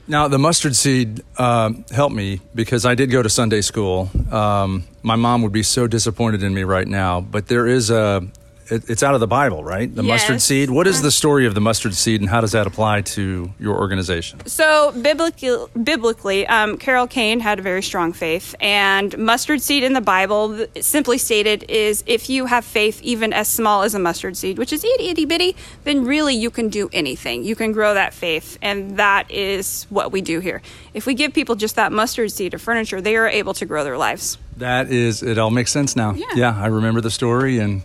Now, 0.07 0.27
the 0.27 0.39
mustard 0.39 0.75
seed 0.75 1.21
um, 1.37 1.85
helped 1.91 2.15
me 2.15 2.41
because 2.55 2.83
I 2.83 2.95
did 2.95 3.11
go 3.11 3.21
to 3.21 3.29
Sunday 3.29 3.61
school. 3.61 4.09
Um, 4.31 4.85
my 5.03 5.15
mom 5.15 5.43
would 5.43 5.51
be 5.51 5.61
so 5.61 5.85
disappointed 5.85 6.41
in 6.41 6.51
me 6.51 6.63
right 6.63 6.87
now, 6.87 7.21
but 7.21 7.47
there 7.47 7.67
is 7.67 7.91
a. 7.91 8.27
It, 8.69 8.89
it's 8.89 9.03
out 9.03 9.13
of 9.13 9.19
the 9.19 9.27
Bible, 9.27 9.63
right? 9.63 9.93
The 9.93 10.03
mustard 10.03 10.41
seed. 10.41 10.69
What 10.69 10.87
is 10.87 11.01
the 11.01 11.11
story 11.11 11.45
of 11.45 11.55
the 11.55 11.61
mustard 11.61 11.93
seed, 11.95 12.21
and 12.21 12.29
how 12.29 12.41
does 12.41 12.51
that 12.51 12.67
apply 12.67 13.01
to 13.01 13.51
your 13.59 13.77
organization? 13.77 14.45
So 14.45 14.91
biblically, 15.01 15.65
biblically 15.81 16.45
um, 16.47 16.77
Carol 16.77 17.07
Kane 17.07 17.39
had 17.39 17.59
a 17.59 17.61
very 17.61 17.81
strong 17.81 18.13
faith, 18.13 18.55
and 18.59 19.17
mustard 19.17 19.61
seed 19.61 19.83
in 19.83 19.93
the 19.93 20.01
Bible, 20.01 20.65
simply 20.81 21.17
stated, 21.17 21.63
is 21.69 22.03
if 22.05 22.29
you 22.29 22.45
have 22.45 22.63
faith 22.63 23.01
even 23.01 23.33
as 23.33 23.47
small 23.47 23.83
as 23.83 23.95
a 23.95 23.99
mustard 23.99 24.37
seed, 24.37 24.57
which 24.57 24.71
is 24.71 24.83
itty 24.83 25.09
itty 25.09 25.25
bitty, 25.25 25.55
then 25.83 26.05
really 26.05 26.35
you 26.35 26.49
can 26.49 26.69
do 26.69 26.89
anything. 26.93 27.43
You 27.43 27.55
can 27.55 27.71
grow 27.71 27.93
that 27.93 28.13
faith, 28.13 28.57
and 28.61 28.97
that 28.97 29.29
is 29.31 29.87
what 29.89 30.11
we 30.11 30.21
do 30.21 30.39
here. 30.39 30.61
If 30.93 31.05
we 31.05 31.13
give 31.13 31.33
people 31.33 31.55
just 31.55 31.75
that 31.75 31.91
mustard 31.91 32.31
seed 32.31 32.53
of 32.53 32.61
furniture, 32.61 33.01
they 33.01 33.15
are 33.15 33.27
able 33.27 33.53
to 33.55 33.65
grow 33.65 33.83
their 33.83 33.97
lives. 33.97 34.37
That 34.57 34.91
is, 34.91 35.23
it 35.23 35.37
all 35.37 35.51
makes 35.51 35.71
sense 35.71 35.95
now. 35.95 36.13
Yeah. 36.35 36.55
I 36.59 36.67
remember 36.67 37.01
the 37.01 37.11
story, 37.11 37.59
and 37.59 37.81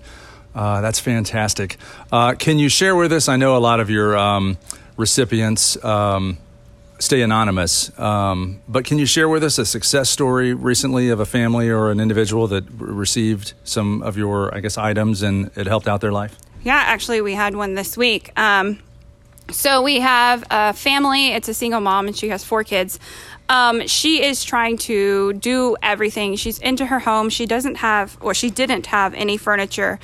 uh, 0.54 0.80
that's 0.80 1.00
fantastic. 1.00 1.76
Uh, 2.12 2.34
can 2.34 2.58
you 2.58 2.68
share 2.68 2.94
with 2.94 3.12
us? 3.12 3.28
I 3.28 3.36
know 3.36 3.56
a 3.56 3.58
lot 3.58 3.80
of 3.80 3.90
your 3.90 4.16
um, 4.16 4.56
recipients 4.96 5.82
um, 5.84 6.38
stay 6.98 7.22
anonymous, 7.22 7.96
um, 7.98 8.60
but 8.68 8.84
can 8.84 8.98
you 8.98 9.06
share 9.06 9.28
with 9.28 9.42
us 9.42 9.58
a 9.58 9.66
success 9.66 10.08
story 10.08 10.54
recently 10.54 11.10
of 11.10 11.20
a 11.20 11.26
family 11.26 11.68
or 11.68 11.90
an 11.90 12.00
individual 12.00 12.46
that 12.48 12.64
r- 12.64 12.86
received 12.86 13.54
some 13.64 14.02
of 14.02 14.16
your, 14.16 14.54
I 14.54 14.60
guess, 14.60 14.78
items 14.78 15.22
and 15.22 15.50
it 15.56 15.66
helped 15.66 15.88
out 15.88 16.00
their 16.00 16.12
life? 16.12 16.36
Yeah, 16.62 16.76
actually, 16.76 17.20
we 17.20 17.34
had 17.34 17.56
one 17.56 17.74
this 17.74 17.96
week. 17.96 18.30
Um, 18.38 18.78
so 19.50 19.82
we 19.82 20.00
have 20.00 20.44
a 20.50 20.72
family. 20.72 21.32
It's 21.32 21.48
a 21.48 21.54
single 21.54 21.80
mom, 21.80 22.06
and 22.06 22.16
she 22.16 22.28
has 22.30 22.42
four 22.44 22.64
kids. 22.64 22.98
Um, 23.48 23.86
she 23.86 24.24
is 24.24 24.42
trying 24.42 24.78
to 24.78 25.34
do 25.34 25.76
everything. 25.82 26.36
She's 26.36 26.58
into 26.58 26.86
her 26.86 27.00
home. 27.00 27.28
She 27.28 27.44
doesn't 27.44 27.76
have, 27.76 28.16
or 28.22 28.32
she 28.32 28.48
didn't 28.48 28.86
have 28.86 29.12
any 29.12 29.36
furniture. 29.36 30.00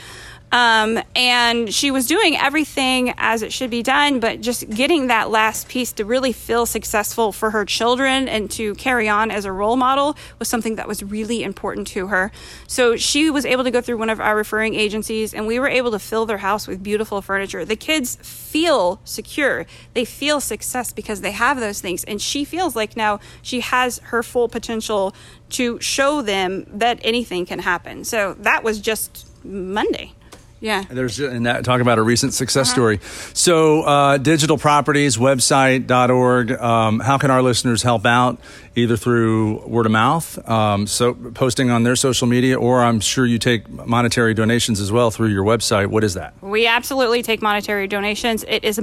Um, 0.52 1.00
and 1.14 1.72
she 1.72 1.92
was 1.92 2.06
doing 2.06 2.36
everything 2.36 3.14
as 3.18 3.42
it 3.42 3.52
should 3.52 3.70
be 3.70 3.82
done, 3.84 4.18
but 4.18 4.40
just 4.40 4.68
getting 4.68 5.06
that 5.06 5.30
last 5.30 5.68
piece 5.68 5.92
to 5.92 6.04
really 6.04 6.32
feel 6.32 6.66
successful 6.66 7.30
for 7.30 7.50
her 7.50 7.64
children 7.64 8.28
and 8.28 8.50
to 8.52 8.74
carry 8.74 9.08
on 9.08 9.30
as 9.30 9.44
a 9.44 9.52
role 9.52 9.76
model 9.76 10.16
was 10.40 10.48
something 10.48 10.74
that 10.74 10.88
was 10.88 11.04
really 11.04 11.44
important 11.44 11.86
to 11.88 12.08
her. 12.08 12.32
So 12.66 12.96
she 12.96 13.30
was 13.30 13.46
able 13.46 13.62
to 13.62 13.70
go 13.70 13.80
through 13.80 13.98
one 13.98 14.10
of 14.10 14.20
our 14.20 14.34
referring 14.34 14.74
agencies, 14.74 15.32
and 15.32 15.46
we 15.46 15.60
were 15.60 15.68
able 15.68 15.92
to 15.92 16.00
fill 16.00 16.26
their 16.26 16.38
house 16.38 16.66
with 16.66 16.82
beautiful 16.82 17.22
furniture. 17.22 17.64
The 17.64 17.76
kids 17.76 18.16
feel 18.16 19.00
secure, 19.04 19.66
they 19.94 20.04
feel 20.04 20.40
success 20.40 20.92
because 20.92 21.20
they 21.20 21.32
have 21.32 21.60
those 21.60 21.80
things, 21.80 22.02
and 22.04 22.20
she 22.20 22.44
feels 22.44 22.74
like 22.74 22.96
now 22.96 23.20
she 23.40 23.60
has 23.60 23.98
her 23.98 24.24
full 24.24 24.48
potential 24.48 25.14
to 25.50 25.80
show 25.80 26.22
them 26.22 26.66
that 26.66 26.98
anything 27.04 27.46
can 27.46 27.60
happen. 27.60 28.02
So 28.02 28.34
that 28.40 28.64
was 28.64 28.80
just 28.80 29.28
Monday. 29.44 30.14
Yeah. 30.60 30.84
There's 30.90 31.18
and 31.18 31.46
that 31.46 31.64
talk 31.64 31.80
about 31.80 31.98
a 31.98 32.02
recent 32.02 32.34
success 32.34 32.68
Uh-huh. 32.68 32.74
story. 32.74 33.00
So, 33.32 33.82
uh, 33.82 34.18
digital 34.18 34.58
properties 34.58 35.16
website.org. 35.16 36.52
Um, 36.52 37.00
how 37.00 37.16
can 37.18 37.30
our 37.30 37.40
listeners 37.42 37.82
help 37.82 38.04
out? 38.04 38.38
Either 38.76 38.96
through 38.96 39.66
word 39.66 39.84
of 39.86 39.90
mouth, 39.92 40.38
um, 40.48 40.86
so 40.86 41.12
posting 41.12 41.70
on 41.70 41.82
their 41.82 41.96
social 41.96 42.28
media, 42.28 42.56
or 42.56 42.84
I'm 42.84 43.00
sure 43.00 43.26
you 43.26 43.36
take 43.38 43.68
monetary 43.68 44.32
donations 44.32 44.78
as 44.80 44.92
well 44.92 45.10
through 45.10 45.30
your 45.30 45.42
website. 45.44 45.88
What 45.88 46.04
is 46.04 46.14
that? 46.14 46.34
We 46.40 46.68
absolutely 46.68 47.22
take 47.24 47.42
monetary 47.42 47.88
donations. 47.88 48.44
It 48.46 48.62
is 48.62 48.78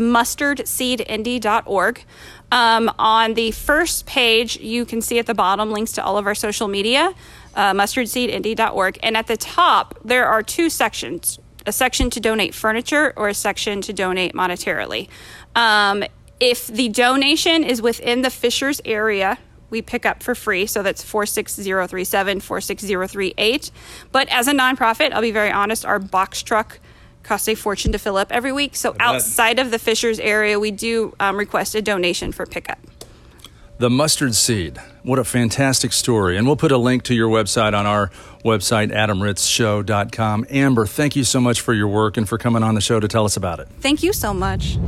mustardseedindy.org. 0.88 2.04
Um, 2.52 2.92
on 3.00 3.34
the 3.36 3.52
first 3.52 4.06
page, 4.06 4.58
you 4.58 4.86
can 4.86 5.02
see 5.02 5.20
at 5.20 5.26
the 5.26 5.34
bottom 5.34 5.72
links 5.72 5.94
to 5.94 6.04
all 6.04 6.18
of 6.18 6.26
our 6.26 6.36
social 6.36 6.68
media, 6.68 7.14
uh, 7.56 7.72
mustardseedindy.org. 7.74 9.00
And 9.04 9.16
at 9.18 9.28
the 9.28 9.38
top, 9.38 9.96
there 10.04 10.28
are 10.28 10.44
two 10.44 10.70
sections 10.70 11.40
a 11.68 11.72
section 11.72 12.10
to 12.12 12.20
donate 12.20 12.56
furniture 12.56 13.14
or 13.16 13.28
a 13.28 13.34
section 13.34 13.82
to 13.82 13.94
donate 13.94 14.34
monetarily. 14.34 15.10
Um, 15.56 16.04
if 16.40 16.68
the 16.68 16.90
donation 16.90 17.64
is 17.64 17.82
within 17.82 18.22
the 18.22 18.30
Fishers 18.30 18.82
area, 18.86 19.38
we 19.70 19.82
pick 19.82 20.06
up 20.06 20.24
for 20.24 20.34
free. 20.34 20.66
So 20.66 20.82
that's 20.82 21.04
46037, 21.04 22.40
46038. 22.40 23.72
But 24.12 24.30
as 24.30 24.48
a 24.48 24.54
nonprofit, 24.54 25.12
I'll 25.12 25.22
be 25.22 25.32
very 25.32 25.52
honest, 25.52 25.86
our 25.86 26.00
box 26.00 26.42
truck 26.42 26.80
costs 27.24 27.50
a 27.50 27.56
fortune 27.56 27.92
to 27.92 28.00
fill 28.00 28.16
up 28.16 28.32
every 28.32 28.54
week. 28.54 28.76
So 28.76 28.96
outside 29.00 29.60
of 29.60 29.72
the 29.72 29.80
Fishers 29.80 30.20
area, 30.20 30.60
we 30.60 30.72
do 30.72 31.14
um, 31.20 31.38
request 31.38 31.76
a 31.76 31.82
donation 31.82 32.32
for 32.32 32.46
pickup. 32.46 32.80
The 33.80 33.92
mustard 33.92 34.34
seed. 34.34 34.80
What 35.04 35.20
a 35.20 35.24
fantastic 35.24 35.94
story. 35.94 36.36
And 36.36 36.48
we'll 36.48 36.56
put 36.56 36.72
a 36.72 36.78
link 36.80 37.04
to 37.04 37.14
your 37.14 37.30
website 37.30 37.78
on 37.78 37.86
our 37.86 38.10
website, 38.44 38.92
adamritzshow.com. 38.92 40.48
Amber, 40.50 40.88
thank 40.88 41.16
you 41.16 41.24
so 41.24 41.40
much 41.40 41.62
for 41.62 41.76
your 41.76 41.88
work 41.88 42.18
and 42.18 42.28
for 42.28 42.40
coming 42.40 42.64
on 42.64 42.74
the 42.74 42.82
show 42.82 43.00
to 43.00 43.08
tell 43.08 43.24
us 43.24 43.38
about 43.38 43.60
it. 43.60 43.68
Thank 43.80 44.02
you 44.02 44.14
so 44.14 44.34
much. 44.34 44.80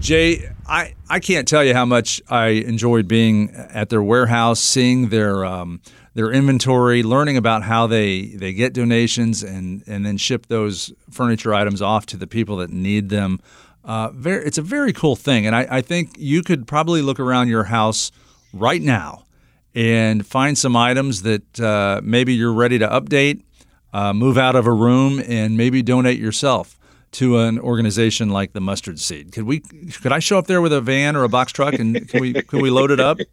Jay, 0.00 0.48
I, 0.66 0.94
I 1.10 1.20
can't 1.20 1.46
tell 1.46 1.62
you 1.62 1.74
how 1.74 1.84
much 1.84 2.22
I 2.30 2.48
enjoyed 2.48 3.06
being 3.06 3.50
at 3.54 3.90
their 3.90 4.02
warehouse, 4.02 4.58
seeing 4.58 5.10
their 5.10 5.44
um, 5.44 5.82
their 6.16 6.32
inventory, 6.32 7.02
learning 7.02 7.36
about 7.36 7.62
how 7.62 7.86
they, 7.86 8.28
they 8.28 8.54
get 8.54 8.72
donations 8.72 9.42
and, 9.42 9.84
and 9.86 10.06
then 10.06 10.16
ship 10.16 10.46
those 10.46 10.90
furniture 11.10 11.52
items 11.52 11.82
off 11.82 12.06
to 12.06 12.16
the 12.16 12.26
people 12.26 12.56
that 12.56 12.70
need 12.70 13.10
them. 13.10 13.38
Uh, 13.86 14.10
very, 14.10 14.44
it's 14.44 14.58
a 14.58 14.62
very 14.62 14.92
cool 14.92 15.16
thing. 15.16 15.46
And 15.46 15.54
I, 15.54 15.66
I 15.70 15.80
think 15.80 16.16
you 16.18 16.42
could 16.42 16.66
probably 16.66 17.00
look 17.00 17.20
around 17.20 17.48
your 17.48 17.64
house 17.64 18.10
right 18.52 18.82
now 18.82 19.24
and 19.74 20.26
find 20.26 20.58
some 20.58 20.74
items 20.74 21.22
that 21.22 21.60
uh, 21.60 22.00
maybe 22.02 22.34
you're 22.34 22.52
ready 22.52 22.78
to 22.78 22.88
update, 22.88 23.42
uh, 23.92 24.12
move 24.12 24.36
out 24.36 24.56
of 24.56 24.66
a 24.66 24.72
room, 24.72 25.22
and 25.26 25.56
maybe 25.56 25.82
donate 25.82 26.18
yourself 26.18 26.78
to 27.12 27.38
an 27.38 27.60
organization 27.60 28.28
like 28.28 28.52
the 28.52 28.60
Mustard 28.60 28.98
Seed. 28.98 29.32
Could 29.32 29.44
we? 29.44 29.60
Could 29.60 30.12
I 30.12 30.18
show 30.18 30.38
up 30.38 30.48
there 30.48 30.60
with 30.60 30.72
a 30.72 30.80
van 30.80 31.14
or 31.14 31.24
a 31.24 31.28
box 31.28 31.52
truck, 31.52 31.74
and 31.74 32.08
can 32.08 32.20
we 32.20 32.32
can 32.32 32.60
we 32.60 32.70
load 32.70 32.90
it 32.90 33.00
up? 33.00 33.18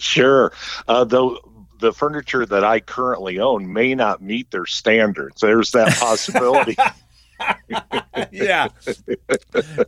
Sure. 0.00 0.52
Uh, 0.86 1.02
though 1.02 1.38
the 1.78 1.92
furniture 1.94 2.44
that 2.44 2.62
I 2.62 2.80
currently 2.80 3.38
own 3.38 3.72
may 3.72 3.94
not 3.94 4.22
meet 4.22 4.50
their 4.50 4.66
standards. 4.66 5.40
There's 5.40 5.72
that 5.72 5.96
possibility. 5.98 6.76
yeah, 8.32 8.68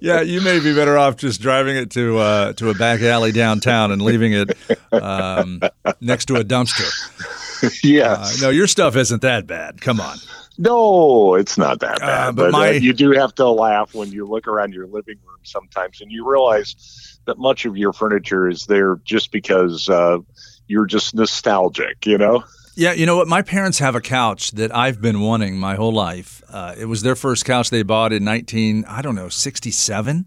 yeah. 0.00 0.20
You 0.20 0.40
may 0.40 0.60
be 0.60 0.74
better 0.74 0.96
off 0.98 1.16
just 1.16 1.40
driving 1.40 1.76
it 1.76 1.90
to 1.92 2.18
uh, 2.18 2.52
to 2.54 2.70
a 2.70 2.74
back 2.74 3.00
alley 3.02 3.32
downtown 3.32 3.92
and 3.92 4.00
leaving 4.02 4.32
it 4.32 4.56
um, 4.92 5.60
next 6.00 6.26
to 6.26 6.36
a 6.36 6.44
dumpster. 6.44 6.90
yeah. 7.84 8.12
Uh, 8.18 8.30
no, 8.42 8.50
your 8.50 8.66
stuff 8.66 8.96
isn't 8.96 9.22
that 9.22 9.46
bad. 9.46 9.80
Come 9.80 10.00
on. 10.00 10.16
No, 10.56 11.34
it's 11.34 11.58
not 11.58 11.80
that 11.80 12.00
Uh, 12.02 12.06
bad. 12.06 12.36
but 12.36 12.42
but 12.44 12.52
my- 12.52 12.68
uh, 12.68 12.72
you 12.72 12.92
do 12.92 13.10
have 13.12 13.34
to 13.36 13.48
laugh 13.48 13.94
when 13.94 14.10
you 14.12 14.24
look 14.26 14.46
around 14.46 14.72
your 14.72 14.86
living 14.86 15.18
room 15.26 15.38
sometimes 15.42 16.00
and 16.00 16.12
you 16.12 16.28
realize 16.30 17.18
that 17.26 17.38
much 17.38 17.64
of 17.64 17.76
your 17.76 17.92
furniture 17.92 18.48
is 18.48 18.66
there 18.66 18.96
just 19.04 19.32
because 19.32 19.88
uh, 19.88 20.18
you're 20.68 20.86
just 20.86 21.14
nostalgic, 21.14 22.06
you 22.06 22.18
know? 22.18 22.44
Yeah, 22.76 22.92
you 22.92 23.06
know 23.06 23.16
what? 23.16 23.28
My 23.28 23.42
parents 23.42 23.78
have 23.78 23.94
a 23.94 24.00
couch 24.00 24.50
that 24.52 24.74
I've 24.74 25.00
been 25.00 25.20
wanting 25.20 25.56
my 25.56 25.76
whole 25.76 25.92
life. 25.92 26.42
Uh, 26.48 26.74
it 26.76 26.86
was 26.86 27.02
their 27.02 27.14
first 27.14 27.44
couch 27.44 27.70
they 27.70 27.84
bought 27.84 28.12
in 28.12 28.24
19, 28.24 28.84
I 28.88 29.00
don't 29.00 29.14
know, 29.14 29.28
67. 29.28 30.26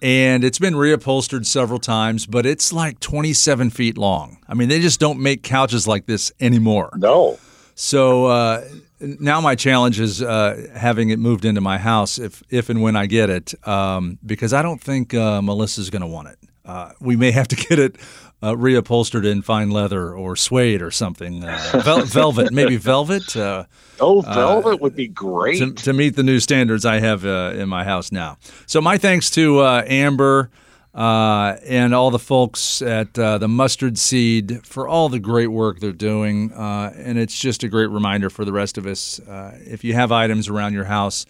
And 0.00 0.44
it's 0.44 0.58
been 0.58 0.74
reupholstered 0.74 1.44
several 1.44 1.78
times, 1.78 2.26
but 2.26 2.46
it's 2.46 2.72
like 2.72 3.00
27 3.00 3.70
feet 3.70 3.98
long. 3.98 4.38
I 4.48 4.54
mean, 4.54 4.68
they 4.68 4.80
just 4.80 4.98
don't 4.98 5.18
make 5.18 5.42
couches 5.42 5.86
like 5.86 6.06
this 6.06 6.32
anymore. 6.40 6.90
No. 6.96 7.38
So 7.74 8.26
uh, 8.26 8.64
now 9.00 9.40
my 9.40 9.54
challenge 9.54 10.00
is 10.00 10.22
uh, 10.22 10.68
having 10.74 11.10
it 11.10 11.18
moved 11.18 11.44
into 11.44 11.60
my 11.60 11.78
house 11.78 12.18
if, 12.18 12.42
if 12.50 12.68
and 12.70 12.80
when 12.82 12.96
I 12.96 13.06
get 13.06 13.30
it, 13.30 13.54
um, 13.66 14.18
because 14.24 14.52
I 14.52 14.62
don't 14.62 14.80
think 14.80 15.12
uh, 15.14 15.42
Melissa's 15.42 15.90
going 15.90 16.02
to 16.02 16.08
want 16.08 16.28
it. 16.28 16.38
Uh, 16.64 16.92
we 17.00 17.14
may 17.16 17.30
have 17.30 17.48
to 17.48 17.56
get 17.56 17.78
it 17.78 17.96
uh, 18.42 18.52
reupholstered 18.52 19.24
in 19.26 19.42
fine 19.42 19.70
leather 19.70 20.14
or 20.14 20.36
suede 20.36 20.80
or 20.82 20.90
something, 20.90 21.44
uh, 21.44 21.80
vel- 21.84 22.02
velvet, 22.06 22.52
maybe 22.52 22.76
velvet, 22.76 23.36
uh, 23.36 23.64
Oh, 24.00 24.20
velvet 24.22 24.80
would 24.80 24.96
be 24.96 25.08
great. 25.08 25.58
to, 25.58 25.72
to 25.72 25.92
meet 25.92 26.16
the 26.16 26.22
new 26.22 26.40
standards 26.40 26.84
I 26.84 27.00
have 27.00 27.24
in 27.24 27.68
my 27.68 27.84
house 27.84 28.10
now. 28.12 28.38
So 28.66 28.80
my 28.80 28.98
thanks 28.98 29.30
to 29.32 29.60
uh, 29.60 29.84
Amber 29.86 30.50
uh, 30.94 31.56
and 31.66 31.92
all 31.92 32.10
the 32.10 32.18
folks 32.18 32.80
at 32.80 33.18
uh, 33.18 33.38
the 33.38 33.48
Mustard 33.48 33.98
Seed 33.98 34.64
for 34.64 34.86
all 34.86 35.08
the 35.08 35.18
great 35.18 35.48
work 35.48 35.80
they're 35.80 35.92
doing, 35.92 36.52
uh, 36.52 36.92
and 36.96 37.18
it's 37.18 37.38
just 37.38 37.64
a 37.64 37.68
great 37.68 37.90
reminder 37.90 38.30
for 38.30 38.44
the 38.44 38.52
rest 38.52 38.78
of 38.78 38.86
us. 38.86 39.18
Uh, 39.20 39.58
if 39.64 39.82
you 39.82 39.94
have 39.94 40.12
items 40.12 40.48
around 40.48 40.72
your 40.72 40.84
house. 40.84 41.26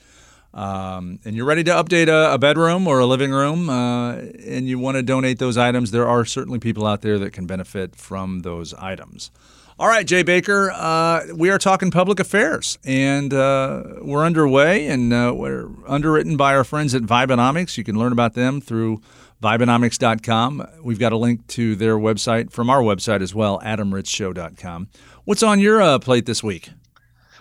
Um, 0.53 1.19
and 1.25 1.35
you're 1.35 1.47
ready 1.47 1.65
to 1.65 1.73
update 1.73 2.07
a, 2.07 2.35
a 2.35 2.39
bedroom 2.39 2.87
or 2.87 3.01
a 3.01 3.07
living 3.07 3.33
room, 3.33 3.69
uh, 3.69 4.13
and 4.13 4.69
you 4.69 4.79
want 4.79 4.97
to 4.97 5.03
donate 5.03 5.41
those 5.41 5.59
items, 5.59 5.91
there 5.91 6.07
are 6.07 6.25
certainly 6.25 6.61
people 6.61 6.87
out 6.87 7.03
there 7.03 7.19
that 7.19 7.33
can 7.33 7.45
benefit 7.45 7.97
from 7.97 8.43
those 8.43 8.73
items. 8.75 9.33
All 9.77 9.89
right, 9.89 10.07
Jay 10.07 10.23
Baker, 10.23 10.71
uh, 10.71 11.23
we 11.35 11.51
are 11.51 11.59
talking 11.59 11.91
public 11.91 12.21
affairs, 12.21 12.79
and 12.85 13.35
uh, 13.35 13.83
we're 14.03 14.25
underway, 14.25 14.87
and 14.87 15.13
uh, 15.13 15.33
we're 15.35 15.69
underwritten 15.89 16.37
by 16.37 16.55
our 16.55 16.63
friends 16.63 16.95
at 16.95 17.03
Vibenomics. 17.03 17.77
You 17.77 17.83
can 17.83 17.99
learn 17.99 18.13
about 18.13 18.35
them 18.35 18.61
through 18.61 19.03
Vibenomics.com. 19.45 20.67
We've 20.83 20.99
got 20.99 21.13
a 21.13 21.19
link 21.19 21.47
to 21.49 21.77
their 21.77 21.99
website 21.99 22.51
from 22.51 22.71
our 22.71 22.81
website 22.81 23.21
as 23.21 23.35
well, 23.35 23.61
AdamRitzShow.com. 23.61 24.89
What's 25.25 25.43
on 25.43 25.61
your 25.61 25.83
uh, 25.83 25.99
plate 25.99 26.25
this 26.25 26.43
week? 26.43 26.71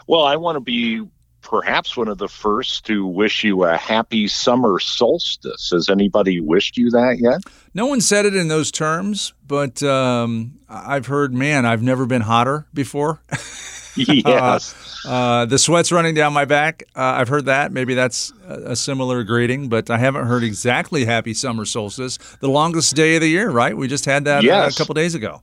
Well, 0.06 0.24
I 0.24 0.36
want 0.36 0.58
to 0.58 0.60
be 0.60 1.02
perhaps 1.42 1.96
one 1.96 2.10
of 2.10 2.18
the 2.18 2.28
first 2.28 2.86
to 2.88 3.08
wish 3.08 3.46
you 3.46 3.64
a 3.64 3.78
happy 3.78 4.28
summer 4.28 4.80
solstice. 4.80 5.70
Has 5.72 5.90
anybody 5.90 6.42
wished 6.42 6.76
you 6.76 6.90
that 6.90 7.20
yet? 7.20 7.42
No 7.74 7.86
one 7.86 8.02
said 8.02 8.26
it 8.26 8.36
in 8.36 8.50
those 8.50 8.70
terms, 8.70 9.34
but 9.48 9.82
um, 9.82 10.60
I've 10.68 11.06
heard, 11.06 11.34
man, 11.34 11.66
I've 11.66 11.82
never 11.82 12.06
been 12.06 12.22
hotter 12.22 12.68
before. 12.74 13.22
yes. 13.96 15.04
Uh, 15.06 15.46
the 15.46 15.58
sweat's 15.58 15.92
running 15.92 16.16
down 16.16 16.34
my 16.34 16.46
back. 16.46 16.84
Uh, 16.96 17.02
I've 17.02 17.28
heard 17.28 17.46
that. 17.46 17.72
Maybe 17.72 17.94
that's 17.94 18.32
a, 18.48 18.72
a 18.72 18.76
similar 18.76 19.24
greeting, 19.24 19.70
but 19.70 19.90
I 19.90 19.98
haven't 19.98 20.28
heard 20.28 20.44
exactly 20.44 21.06
happy 21.06 21.34
summer 21.34 21.66
solstice. 21.66 22.18
The 22.40 22.50
longest 22.50 22.96
day 22.96 23.16
of 23.16 23.22
the 23.22 23.30
year, 23.30 23.50
right? 23.50 23.76
We 23.76 23.88
just 23.88 24.06
had 24.06 24.26
that 24.26 24.40
uh, 24.40 24.48
Yes. 24.48 24.76
a 24.76 24.78
couple 24.78 24.94
days 24.94 25.16
ago. 25.16 25.42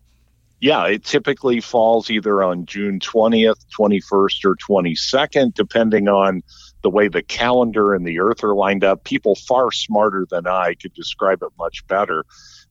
Yeah, 0.61 0.87
it 0.87 1.04
typically 1.04 1.61
falls 1.61 2.11
either 2.11 2.42
on 2.42 2.66
June 2.66 3.00
20th, 3.00 3.64
21st, 3.78 4.45
or 4.45 4.57
22nd, 4.57 5.54
depending 5.54 6.07
on 6.09 6.42
the 6.83 6.90
way 6.90 7.09
the 7.09 7.23
calendar 7.23 7.95
and 7.95 8.07
the 8.07 8.21
earth 8.21 8.45
are 8.45 8.54
lined 8.54 8.85
up. 8.85 9.04
People 9.04 9.35
far 9.35 9.71
smarter 9.73 10.26
than 10.30 10.47
I 10.47 10.75
could 10.75 10.92
describe 10.95 11.42
it 11.42 11.49
much 11.59 11.87
better. 11.87 12.25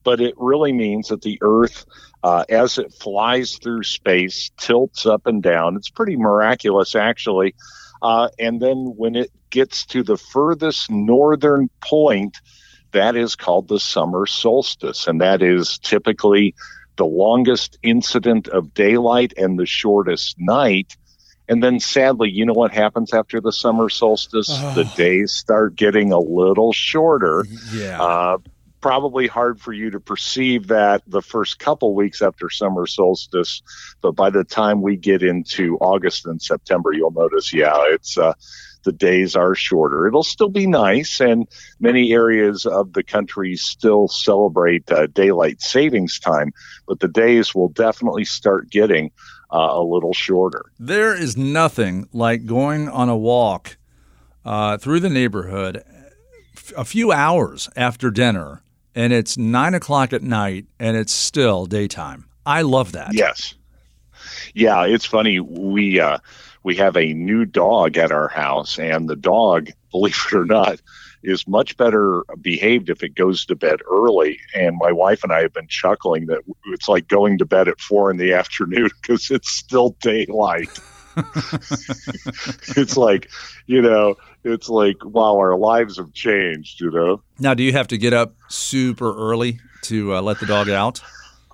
But 0.03 0.21
it 0.21 0.33
really 0.37 0.71
means 0.71 1.09
that 1.09 1.21
the 1.21 1.37
earth, 1.41 1.85
uh, 2.23 2.45
as 2.49 2.77
it 2.77 2.93
flies 2.93 3.57
through 3.57 3.83
space, 3.83 4.51
tilts 4.57 5.05
up 5.05 5.27
and 5.27 5.43
down. 5.43 5.75
It's 5.75 5.89
pretty 5.89 6.15
miraculous, 6.15 6.95
actually. 6.95 7.55
Uh, 8.01 8.29
and 8.39 8.61
then 8.61 8.93
when 8.95 9.15
it 9.15 9.31
gets 9.49 9.85
to 9.87 10.03
the 10.03 10.17
furthest 10.17 10.89
northern 10.89 11.69
point, 11.81 12.37
that 12.91 13.15
is 13.15 13.35
called 13.35 13.67
the 13.67 13.79
summer 13.79 14.25
solstice. 14.25 15.07
And 15.07 15.21
that 15.21 15.41
is 15.41 15.77
typically 15.79 16.55
the 16.95 17.05
longest 17.05 17.77
incident 17.83 18.47
of 18.47 18.73
daylight 18.73 19.33
and 19.37 19.59
the 19.59 19.65
shortest 19.65 20.39
night. 20.39 20.95
And 21.47 21.63
then 21.63 21.79
sadly, 21.79 22.29
you 22.29 22.45
know 22.45 22.53
what 22.53 22.71
happens 22.71 23.13
after 23.13 23.41
the 23.41 23.51
summer 23.51 23.89
solstice? 23.89 24.49
The 24.75 24.91
days 24.95 25.31
start 25.31 25.75
getting 25.75 26.11
a 26.11 26.19
little 26.19 26.73
shorter. 26.73 27.45
Yeah. 27.73 28.01
Uh, 28.01 28.37
probably 28.81 29.27
hard 29.27 29.59
for 29.59 29.73
you 29.73 29.89
to 29.91 29.99
perceive 29.99 30.67
that 30.67 31.01
the 31.07 31.21
first 31.21 31.59
couple 31.59 31.93
weeks 31.95 32.21
after 32.21 32.49
summer 32.49 32.87
solstice, 32.87 33.61
but 34.01 34.13
by 34.13 34.29
the 34.29 34.43
time 34.43 34.81
we 34.81 34.95
get 34.95 35.23
into 35.23 35.77
August 35.79 36.25
and 36.25 36.41
September, 36.41 36.93
you'll 36.93 37.11
notice, 37.11 37.53
yeah, 37.53 37.75
it's 37.87 38.17
uh, 38.17 38.33
the 38.83 38.91
days 38.91 39.35
are 39.35 39.55
shorter. 39.55 40.07
It'll 40.07 40.23
still 40.23 40.49
be 40.49 40.67
nice, 40.67 41.19
and 41.19 41.47
many 41.79 42.13
areas 42.13 42.65
of 42.65 42.93
the 42.93 43.03
country 43.03 43.55
still 43.55 44.07
celebrate 44.07 44.89
uh, 44.91 45.07
daylight 45.07 45.61
savings 45.61 46.19
time, 46.19 46.51
but 46.87 46.99
the 46.99 47.07
days 47.07 47.53
will 47.53 47.69
definitely 47.69 48.25
start 48.25 48.69
getting 48.69 49.11
uh, 49.51 49.69
a 49.71 49.83
little 49.83 50.13
shorter. 50.13 50.65
There 50.79 51.13
is 51.13 51.35
nothing 51.35 52.07
like 52.13 52.45
going 52.45 52.87
on 52.87 53.09
a 53.09 53.17
walk 53.17 53.77
uh, 54.45 54.77
through 54.77 55.01
the 55.01 55.09
neighborhood 55.09 55.83
a 56.77 56.85
few 56.85 57.11
hours 57.11 57.69
after 57.75 58.11
dinner, 58.11 58.61
and 58.95 59.13
it's 59.13 59.37
nine 59.37 59.73
o'clock 59.73 60.13
at 60.13 60.23
night, 60.23 60.65
and 60.79 60.97
it's 60.97 61.13
still 61.13 61.65
daytime. 61.65 62.25
I 62.45 62.63
love 62.63 62.93
that. 62.93 63.13
Yes. 63.13 63.55
Yeah, 64.53 64.85
it's 64.85 65.05
funny. 65.05 65.39
We 65.39 65.99
uh, 65.99 66.17
we 66.63 66.75
have 66.75 66.97
a 66.97 67.13
new 67.13 67.45
dog 67.45 67.97
at 67.97 68.11
our 68.11 68.27
house, 68.27 68.79
and 68.79 69.09
the 69.09 69.15
dog, 69.15 69.69
believe 69.91 70.17
it 70.31 70.35
or 70.35 70.45
not, 70.45 70.81
is 71.23 71.47
much 71.47 71.77
better 71.77 72.23
behaved 72.41 72.89
if 72.89 73.03
it 73.03 73.15
goes 73.15 73.45
to 73.45 73.55
bed 73.55 73.79
early. 73.89 74.39
And 74.55 74.77
my 74.77 74.91
wife 74.91 75.23
and 75.23 75.31
I 75.31 75.41
have 75.41 75.53
been 75.53 75.67
chuckling 75.67 76.27
that 76.27 76.41
it's 76.67 76.87
like 76.87 77.07
going 77.07 77.37
to 77.39 77.45
bed 77.45 77.67
at 77.67 77.79
four 77.79 78.09
in 78.11 78.17
the 78.17 78.33
afternoon 78.41 78.89
because 79.01 79.31
it's 79.31 79.49
still 79.49 79.95
daylight. 80.01 80.79
it's 82.77 82.97
like, 82.97 83.29
you 83.67 83.81
know, 83.81 84.15
it's 84.43 84.69
like 84.69 84.97
wow, 85.03 85.37
our 85.37 85.57
lives 85.57 85.97
have 85.97 86.13
changed. 86.13 86.81
You 86.81 86.91
know. 86.91 87.21
Now, 87.39 87.53
do 87.53 87.63
you 87.63 87.73
have 87.73 87.87
to 87.89 87.97
get 87.97 88.13
up 88.13 88.35
super 88.47 89.15
early 89.15 89.59
to 89.83 90.15
uh, 90.15 90.21
let 90.21 90.39
the 90.39 90.45
dog 90.45 90.69
out? 90.69 91.01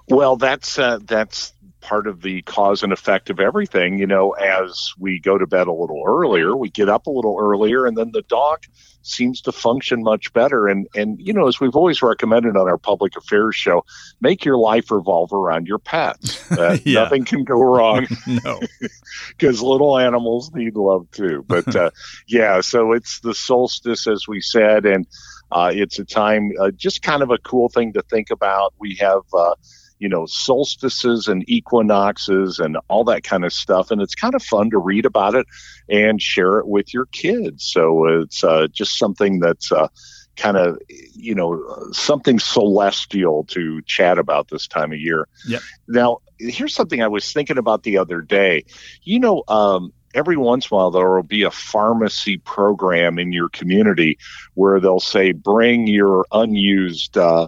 Well, 0.08 0.36
that's 0.38 0.78
uh, 0.78 1.00
that's 1.04 1.54
part 1.86 2.08
of 2.08 2.22
the 2.22 2.42
cause 2.42 2.82
and 2.84 2.92
effect 2.92 3.30
of 3.30 3.40
everything. 3.40 4.00
You 4.00 4.08
know, 4.08 4.32
as 4.32 4.94
we 4.98 5.20
go 5.20 5.38
to 5.38 5.46
bed 5.46 5.68
a 5.68 5.72
little 5.72 6.04
earlier, 6.06 6.56
we 6.56 6.70
get 6.70 6.90
up 6.90 7.06
a 7.08 7.12
little 7.12 7.38
earlier, 7.40 7.86
and 7.86 7.96
then 7.96 8.12
the 8.12 8.24
dog 8.24 8.64
seems 9.04 9.42
to 9.42 9.52
function 9.52 10.02
much 10.02 10.34
better. 10.34 10.68
And 10.68 10.88
and 10.96 11.20
you 11.20 11.32
know, 11.34 11.48
as 11.48 11.60
we've 11.60 11.76
always 11.76 12.02
recommended 12.02 12.58
on 12.58 12.68
our 12.68 12.80
public 12.80 13.16
affairs 13.16 13.56
show, 13.56 13.86
make 14.20 14.44
your 14.44 14.58
life 14.58 14.90
revolve 14.90 15.32
around 15.32 15.68
your 15.68 15.80
pets. 15.80 16.42
Uh, 16.56 16.78
Yeah. 16.86 17.04
Nothing 17.04 17.26
can 17.26 17.44
go 17.44 17.60
wrong 17.62 18.08
No. 18.28 18.62
because 19.30 19.62
little 19.62 19.98
animals 19.98 20.52
need 20.54 20.76
love 20.76 21.10
too. 21.12 21.44
But 21.48 21.76
uh, 21.76 21.90
yeah, 22.28 22.62
so 22.62 22.94
it's 22.94 23.20
the 23.20 23.34
solstice, 23.34 24.08
as 24.08 24.28
we 24.28 24.42
said, 24.42 24.86
and 24.86 25.06
uh, 25.52 25.72
it's 25.74 26.00
a 26.00 26.06
time, 26.06 26.52
uh, 26.60 26.72
just 26.72 27.02
kind 27.02 27.22
of 27.24 27.30
a 27.32 27.38
cool 27.40 27.70
thing 27.70 27.94
to 27.94 28.02
think 28.04 28.30
about. 28.32 28.74
We 28.80 28.96
have, 28.96 29.22
uh, 29.34 29.56
you 30.00 30.10
know, 30.10 30.26
solstices 30.26 31.28
and 31.28 31.48
equinoxes 31.50 32.60
and 32.60 32.78
all 32.88 33.04
that 33.06 33.24
kind 33.24 33.46
of 33.46 33.54
stuff. 33.54 33.92
And 33.92 34.02
it's 34.02 34.16
kind 34.16 34.36
of 34.36 34.44
fun 34.44 34.70
to 34.72 34.78
read 34.78 35.06
about 35.06 35.36
it 35.36 35.46
and 35.90 36.22
share 36.22 36.60
it 36.60 36.68
with 36.68 36.94
your 36.94 37.06
kids. 37.08 37.66
So 37.66 38.22
it's 38.22 38.44
uh, 38.44 38.68
just 38.72 38.98
something 38.98 39.40
that's 39.40 39.72
uh, 39.72 39.88
kind 40.36 40.58
of, 40.58 40.78
you 40.90 41.34
know, 41.34 41.92
something 41.92 42.40
celestial 42.40 43.46
to 43.46 43.82
chat 43.84 44.18
about 44.18 44.50
this 44.50 44.68
time 44.68 44.92
of 44.92 45.00
year. 45.00 45.28
Yep. 45.48 45.62
Now, 45.88 46.18
here's 46.40 46.76
something 46.76 47.02
I 47.02 47.08
was 47.08 47.32
thinking 47.32 47.58
about 47.58 47.84
the 47.84 47.98
other 47.98 48.22
day. 48.22 48.66
You 49.04 49.20
know, 49.20 49.44
um, 49.48 49.94
every 50.14 50.38
once 50.38 50.66
in 50.66 50.76
a 50.76 50.78
while 50.78 50.92
there 50.92 51.10
will 51.10 51.24
be 51.24 51.44
a 51.44 51.52
pharmacy 51.52 52.38
program 52.38 53.20
in 53.20 53.32
your 53.32 53.50
community 53.50 54.18
where 54.56 54.80
they'll 54.80 55.00
say 55.00 55.32
bring 55.32 55.88
your 55.88 56.26
unused 56.32 57.18
uh, 57.18 57.48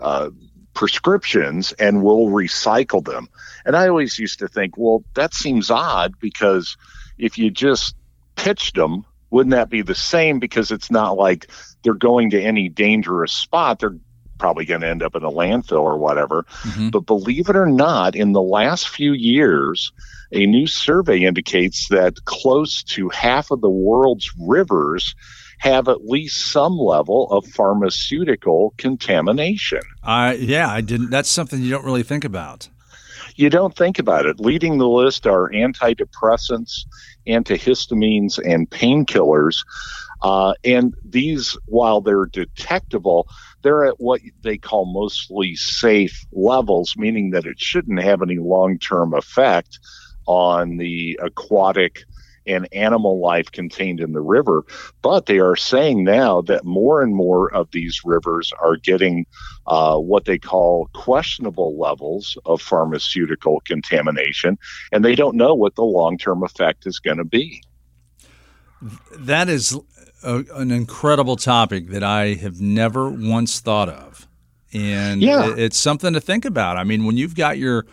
uh, 0.00 0.30
prescriptions 0.74 1.72
and 1.72 2.02
we'll 2.02 2.26
recycle 2.26 3.04
them. 3.04 3.28
And 3.64 3.76
I 3.76 3.88
always 3.88 4.18
used 4.18 4.40
to 4.40 4.48
think, 4.48 4.76
well, 4.76 5.04
that 5.14 5.32
seems 5.32 5.70
odd 5.70 6.18
because 6.20 6.76
if 7.16 7.38
you 7.38 7.50
just 7.50 7.94
pitched 8.36 8.74
them, 8.74 9.04
wouldn't 9.30 9.54
that 9.54 9.70
be 9.70 9.82
the 9.82 9.94
same? 9.94 10.38
Because 10.38 10.70
it's 10.70 10.90
not 10.90 11.16
like 11.16 11.50
they're 11.82 11.94
going 11.94 12.30
to 12.30 12.42
any 12.42 12.68
dangerous 12.68 13.32
spot. 13.32 13.78
They're 13.78 13.96
probably 14.38 14.64
going 14.64 14.80
to 14.82 14.88
end 14.88 15.02
up 15.02 15.14
in 15.14 15.24
a 15.24 15.30
landfill 15.30 15.82
or 15.82 15.96
whatever. 15.96 16.44
Mm-hmm. 16.62 16.90
But 16.90 17.00
believe 17.00 17.48
it 17.48 17.56
or 17.56 17.66
not, 17.66 18.14
in 18.16 18.32
the 18.32 18.42
last 18.42 18.88
few 18.88 19.12
years, 19.12 19.92
a 20.32 20.46
new 20.46 20.66
survey 20.66 21.20
indicates 21.20 21.88
that 21.88 22.24
close 22.24 22.82
to 22.82 23.08
half 23.08 23.50
of 23.50 23.60
the 23.60 23.70
world's 23.70 24.30
rivers 24.38 25.14
have 25.58 25.88
at 25.88 26.06
least 26.06 26.50
some 26.50 26.76
level 26.76 27.30
of 27.30 27.46
pharmaceutical 27.46 28.74
contamination. 28.76 29.80
Uh, 30.02 30.34
yeah, 30.38 30.68
I 30.68 30.80
didn't. 30.80 31.10
That's 31.10 31.30
something 31.30 31.62
you 31.62 31.70
don't 31.70 31.84
really 31.84 32.02
think 32.02 32.24
about. 32.24 32.68
You 33.36 33.50
don't 33.50 33.76
think 33.76 33.98
about 33.98 34.26
it. 34.26 34.38
Leading 34.38 34.78
the 34.78 34.88
list 34.88 35.26
are 35.26 35.50
antidepressants, 35.50 36.84
antihistamines, 37.26 38.38
and 38.44 38.70
painkillers. 38.70 39.64
Uh, 40.22 40.54
and 40.64 40.94
these, 41.04 41.56
while 41.66 42.00
they're 42.00 42.26
detectable, 42.26 43.28
they're 43.62 43.84
at 43.84 44.00
what 44.00 44.20
they 44.42 44.56
call 44.56 44.84
mostly 44.86 45.56
safe 45.56 46.24
levels, 46.32 46.96
meaning 46.96 47.30
that 47.30 47.46
it 47.46 47.60
shouldn't 47.60 48.02
have 48.02 48.22
any 48.22 48.38
long 48.38 48.78
term 48.78 49.14
effect 49.14 49.78
on 50.26 50.76
the 50.76 51.18
aquatic 51.22 52.04
and 52.46 52.68
animal 52.72 53.20
life 53.20 53.50
contained 53.50 54.00
in 54.00 54.12
the 54.12 54.20
river. 54.20 54.64
But 55.02 55.26
they 55.26 55.38
are 55.38 55.56
saying 55.56 56.04
now 56.04 56.42
that 56.42 56.64
more 56.64 57.02
and 57.02 57.14
more 57.14 57.52
of 57.52 57.70
these 57.72 58.00
rivers 58.04 58.52
are 58.60 58.76
getting 58.76 59.26
uh, 59.66 59.98
what 59.98 60.24
they 60.24 60.38
call 60.38 60.90
questionable 60.92 61.78
levels 61.78 62.36
of 62.44 62.60
pharmaceutical 62.60 63.60
contamination, 63.66 64.58
and 64.92 65.04
they 65.04 65.14
don't 65.14 65.36
know 65.36 65.54
what 65.54 65.74
the 65.74 65.84
long 65.84 66.18
term 66.18 66.42
effect 66.42 66.86
is 66.86 66.98
going 66.98 67.18
to 67.18 67.24
be. 67.24 67.62
That 69.16 69.48
is 69.48 69.78
a, 70.22 70.44
an 70.54 70.70
incredible 70.70 71.36
topic 71.36 71.88
that 71.88 72.02
I 72.02 72.34
have 72.34 72.60
never 72.60 73.08
once 73.08 73.60
thought 73.60 73.88
of. 73.88 74.26
And 74.72 75.22
yeah. 75.22 75.54
it's 75.56 75.78
something 75.78 76.14
to 76.14 76.20
think 76.20 76.44
about. 76.44 76.76
I 76.76 76.84
mean, 76.84 77.04
when 77.04 77.16
you've 77.16 77.36
got 77.36 77.58
your 77.58 77.86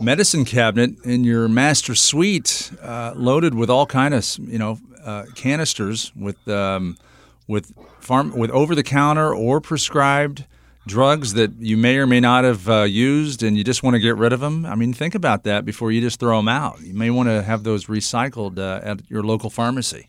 medicine 0.00 0.44
cabinet 0.44 0.90
in 1.04 1.24
your 1.24 1.48
master 1.48 1.94
suite 1.94 2.70
uh, 2.82 3.12
loaded 3.16 3.54
with 3.54 3.70
all 3.70 3.86
kind 3.86 4.14
of 4.14 4.26
you 4.40 4.58
know 4.58 4.78
uh, 5.04 5.24
canisters 5.34 6.12
with 6.16 6.46
um, 6.48 6.96
with 7.46 7.72
farm 8.00 8.36
with 8.36 8.50
over 8.50 8.74
the 8.74 8.82
counter 8.82 9.34
or 9.34 9.60
prescribed 9.60 10.44
drugs 10.86 11.34
that 11.34 11.52
you 11.58 11.76
may 11.76 11.96
or 11.96 12.06
may 12.06 12.20
not 12.20 12.44
have 12.44 12.68
uh, 12.68 12.82
used 12.82 13.42
and 13.42 13.56
you 13.56 13.64
just 13.64 13.82
want 13.82 13.94
to 13.94 14.00
get 14.00 14.16
rid 14.16 14.32
of 14.32 14.38
them 14.40 14.64
i 14.66 14.74
mean 14.74 14.92
think 14.92 15.14
about 15.14 15.42
that 15.44 15.64
before 15.64 15.90
you 15.90 16.00
just 16.00 16.20
throw 16.20 16.36
them 16.36 16.48
out. 16.48 16.80
You 16.80 16.94
may 16.94 17.10
want 17.10 17.28
to 17.28 17.42
have 17.42 17.64
those 17.64 17.86
recycled 17.86 18.58
uh, 18.58 18.80
at 18.84 19.08
your 19.10 19.22
local 19.22 19.50
pharmacy. 19.50 20.08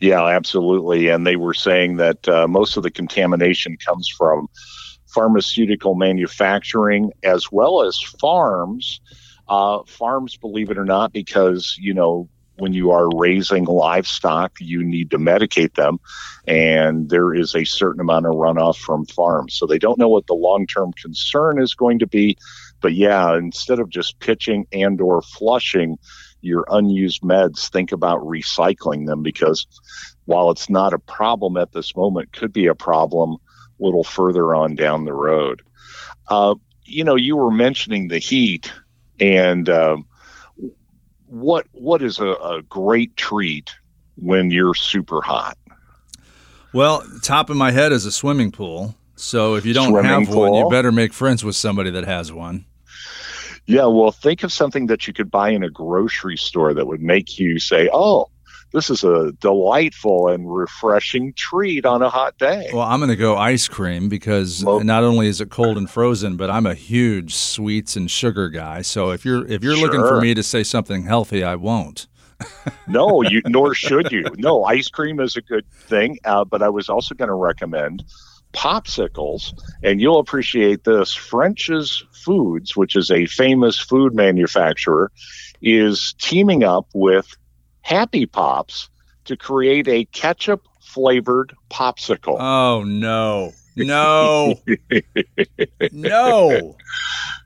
Yeah 0.00 0.24
absolutely. 0.26 1.08
And 1.08 1.26
they 1.26 1.36
were 1.36 1.54
saying 1.54 1.96
that 1.96 2.28
uh, 2.28 2.46
most 2.46 2.76
of 2.76 2.82
the 2.82 2.90
contamination 2.90 3.76
comes 3.84 4.08
from 4.08 4.48
pharmaceutical 5.08 5.94
manufacturing 5.94 7.12
as 7.24 7.50
well 7.50 7.82
as 7.82 8.00
farms. 8.20 9.00
Uh, 9.48 9.82
farms, 9.86 10.36
believe 10.36 10.70
it 10.70 10.78
or 10.78 10.84
not, 10.84 11.12
because 11.12 11.76
you 11.78 11.94
know 11.94 12.28
when 12.56 12.72
you 12.72 12.90
are 12.90 13.08
raising 13.16 13.64
livestock, 13.64 14.52
you 14.60 14.82
need 14.82 15.10
to 15.10 15.18
medicate 15.18 15.74
them, 15.74 15.98
and 16.46 17.08
there 17.08 17.32
is 17.32 17.54
a 17.54 17.64
certain 17.64 18.00
amount 18.00 18.26
of 18.26 18.34
runoff 18.34 18.76
from 18.76 19.06
farms. 19.06 19.54
So 19.54 19.66
they 19.66 19.78
don't 19.78 19.98
know 19.98 20.08
what 20.08 20.26
the 20.26 20.34
long-term 20.34 20.92
concern 21.00 21.62
is 21.62 21.74
going 21.74 22.00
to 22.00 22.06
be, 22.06 22.36
but 22.80 22.94
yeah, 22.94 23.36
instead 23.36 23.78
of 23.78 23.88
just 23.88 24.18
pitching 24.18 24.66
and/or 24.72 25.22
flushing 25.22 25.98
your 26.40 26.64
unused 26.70 27.22
meds, 27.22 27.68
think 27.70 27.92
about 27.92 28.20
recycling 28.20 29.06
them 29.06 29.22
because 29.22 29.66
while 30.26 30.50
it's 30.50 30.68
not 30.68 30.92
a 30.92 30.98
problem 30.98 31.56
at 31.56 31.72
this 31.72 31.96
moment, 31.96 32.32
could 32.32 32.52
be 32.52 32.66
a 32.66 32.74
problem 32.74 33.32
a 33.34 33.84
little 33.84 34.04
further 34.04 34.54
on 34.54 34.74
down 34.74 35.04
the 35.04 35.12
road. 35.12 35.62
Uh, 36.28 36.54
you 36.84 37.04
know, 37.04 37.16
you 37.16 37.36
were 37.36 37.50
mentioning 37.50 38.08
the 38.08 38.18
heat, 38.18 38.72
and 39.20 39.68
um, 39.68 40.06
what 41.26 41.66
what 41.72 42.02
is 42.02 42.18
a, 42.18 42.28
a 42.28 42.62
great 42.62 43.16
treat 43.16 43.74
when 44.16 44.50
you're 44.50 44.74
super 44.74 45.20
hot? 45.20 45.56
Well, 46.72 47.02
top 47.22 47.50
of 47.50 47.56
my 47.56 47.70
head 47.70 47.92
is 47.92 48.04
a 48.04 48.12
swimming 48.12 48.52
pool. 48.52 48.94
So 49.16 49.56
if 49.56 49.66
you 49.66 49.74
don't 49.74 49.90
swimming 49.90 50.10
have 50.10 50.28
pool. 50.28 50.50
one, 50.50 50.54
you 50.54 50.70
better 50.70 50.92
make 50.92 51.12
friends 51.12 51.44
with 51.44 51.56
somebody 51.56 51.90
that 51.90 52.04
has 52.04 52.32
one. 52.32 52.64
Yeah, 53.66 53.86
well, 53.86 54.12
think 54.12 54.44
of 54.44 54.52
something 54.52 54.86
that 54.86 55.06
you 55.06 55.12
could 55.12 55.30
buy 55.30 55.50
in 55.50 55.62
a 55.62 55.68
grocery 55.68 56.38
store 56.38 56.72
that 56.72 56.86
would 56.86 57.02
make 57.02 57.38
you 57.38 57.58
say, 57.58 57.90
"Oh, 57.92 58.30
this 58.72 58.90
is 58.90 59.04
a 59.04 59.32
delightful 59.40 60.28
and 60.28 60.52
refreshing 60.52 61.32
treat 61.34 61.86
on 61.86 62.02
a 62.02 62.10
hot 62.10 62.36
day. 62.38 62.70
Well, 62.72 62.82
I'm 62.82 63.00
going 63.00 63.10
to 63.10 63.16
go 63.16 63.36
ice 63.36 63.68
cream 63.68 64.08
because 64.08 64.64
well, 64.64 64.80
not 64.80 65.04
only 65.04 65.26
is 65.26 65.40
it 65.40 65.50
cold 65.50 65.78
and 65.78 65.88
frozen, 65.88 66.36
but 66.36 66.50
I'm 66.50 66.66
a 66.66 66.74
huge 66.74 67.34
sweets 67.34 67.96
and 67.96 68.10
sugar 68.10 68.48
guy. 68.48 68.82
So 68.82 69.10
if 69.10 69.24
you're 69.24 69.46
if 69.46 69.62
you're 69.62 69.76
sure. 69.76 69.86
looking 69.86 70.02
for 70.02 70.20
me 70.20 70.34
to 70.34 70.42
say 70.42 70.62
something 70.62 71.04
healthy, 71.04 71.42
I 71.42 71.54
won't. 71.54 72.06
no, 72.86 73.22
you 73.22 73.42
nor 73.46 73.74
should 73.74 74.12
you. 74.12 74.24
No, 74.36 74.64
ice 74.64 74.88
cream 74.88 75.18
is 75.20 75.36
a 75.36 75.42
good 75.42 75.68
thing, 75.72 76.18
uh, 76.24 76.44
but 76.44 76.62
I 76.62 76.68
was 76.68 76.88
also 76.88 77.14
going 77.14 77.28
to 77.28 77.34
recommend 77.34 78.04
popsicles, 78.52 79.52
and 79.82 80.00
you'll 80.00 80.18
appreciate 80.18 80.84
this. 80.84 81.14
French's 81.14 82.04
Foods, 82.12 82.76
which 82.76 82.96
is 82.96 83.10
a 83.10 83.26
famous 83.26 83.78
food 83.78 84.14
manufacturer, 84.14 85.10
is 85.60 86.14
teaming 86.18 86.62
up 86.62 86.86
with 86.94 87.36
Happy 87.88 88.26
Pops 88.26 88.90
to 89.24 89.34
create 89.34 89.88
a 89.88 90.04
ketchup 90.04 90.68
flavored 90.78 91.56
popsicle. 91.70 92.36
Oh, 92.38 92.84
no. 92.84 93.54
No. 93.76 94.60
no. 95.92 96.76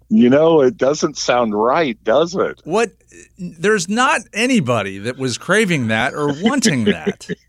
You 0.09 0.29
know, 0.29 0.63
it 0.63 0.77
doesn't 0.77 1.17
sound 1.17 1.55
right, 1.55 1.97
does 2.03 2.35
it? 2.35 2.61
What? 2.65 2.91
There's 3.39 3.89
not 3.89 4.23
anybody 4.33 4.99
that 4.99 5.19
was 5.19 5.39
craving 5.39 5.89
that 5.89 6.15
or 6.15 6.29
wanting 6.43 6.85
that. 6.85 7.29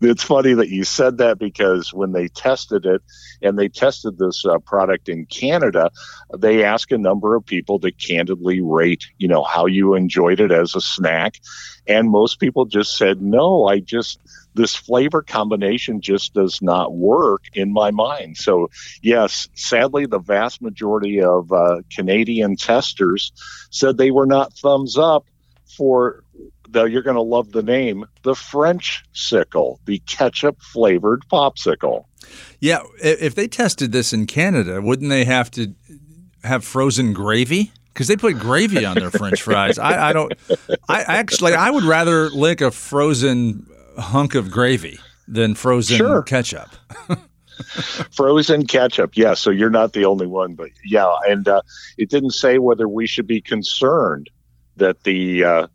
it's 0.00 0.22
funny 0.22 0.54
that 0.54 0.68
you 0.68 0.84
said 0.84 1.18
that 1.18 1.38
because 1.38 1.92
when 1.92 2.12
they 2.12 2.28
tested 2.28 2.86
it 2.86 3.02
and 3.42 3.58
they 3.58 3.68
tested 3.68 4.18
this 4.18 4.44
uh, 4.44 4.58
product 4.60 5.08
in 5.08 5.26
Canada, 5.26 5.90
they 6.36 6.64
asked 6.64 6.92
a 6.92 6.98
number 6.98 7.36
of 7.36 7.44
people 7.44 7.78
to 7.80 7.92
candidly 7.92 8.60
rate, 8.60 9.06
you 9.18 9.28
know, 9.28 9.42
how 9.42 9.66
you 9.66 9.94
enjoyed 9.94 10.40
it 10.40 10.50
as 10.50 10.74
a 10.74 10.80
snack. 10.80 11.38
And 11.86 12.10
most 12.10 12.40
people 12.40 12.64
just 12.64 12.96
said, 12.96 13.20
no, 13.20 13.66
I 13.66 13.80
just, 13.80 14.18
this 14.54 14.74
flavor 14.74 15.22
combination 15.22 16.00
just 16.00 16.32
does 16.32 16.62
not 16.62 16.94
work 16.94 17.42
in 17.52 17.72
my 17.72 17.90
mind. 17.90 18.36
So, 18.36 18.70
yes, 19.02 19.48
sadly, 19.54 20.06
the 20.06 20.18
vast 20.18 20.62
majority 20.62 21.20
of 21.20 21.52
uh, 21.52 21.82
Canadian 21.94 22.56
testers 22.56 23.32
said 23.70 23.98
they 23.98 24.10
were 24.10 24.26
not 24.26 24.56
thumbs 24.64 24.96
up 24.96 25.26
for 25.76 26.24
the, 26.68 26.84
you're 26.84 27.02
going 27.02 27.16
to 27.16 27.22
love 27.22 27.52
the 27.52 27.62
name, 27.62 28.06
the 28.22 28.34
French 28.34 29.04
sickle, 29.12 29.78
the 29.84 29.98
ketchup 30.06 30.60
flavored 30.60 31.22
popsicle. 31.30 32.06
Yeah, 32.58 32.82
if 33.02 33.34
they 33.34 33.46
tested 33.46 33.92
this 33.92 34.12
in 34.12 34.26
Canada, 34.26 34.80
wouldn't 34.80 35.10
they 35.10 35.24
have 35.24 35.50
to 35.52 35.74
have 36.42 36.64
frozen 36.64 37.12
gravy? 37.12 37.70
because 37.92 38.08
they 38.08 38.16
put 38.16 38.36
gravy 38.40 38.84
on 38.84 38.96
their 38.96 39.10
French 39.12 39.42
fries. 39.42 39.78
I, 39.78 40.08
I, 40.08 40.12
don't. 40.12 40.32
I 40.88 41.02
actually 41.02 41.54
I 41.54 41.70
would 41.70 41.84
rather 41.84 42.28
lick 42.30 42.60
a 42.60 42.72
frozen 42.72 43.68
hunk 43.96 44.34
of 44.34 44.50
gravy 44.50 44.98
than 45.28 45.54
frozen 45.54 45.98
sure. 45.98 46.22
ketchup. 46.22 46.70
frozen 48.10 48.66
ketchup, 48.66 49.16
yeah. 49.16 49.34
So 49.34 49.50
you're 49.50 49.70
not 49.70 49.92
the 49.92 50.04
only 50.06 50.26
one, 50.26 50.54
but 50.54 50.70
yeah. 50.84 51.14
And 51.28 51.46
uh, 51.46 51.62
it 51.96 52.10
didn't 52.10 52.32
say 52.32 52.58
whether 52.58 52.88
we 52.88 53.06
should 53.06 53.28
be 53.28 53.40
concerned 53.40 54.28
that 54.76 55.04
the 55.04 55.44
uh, 55.44 55.66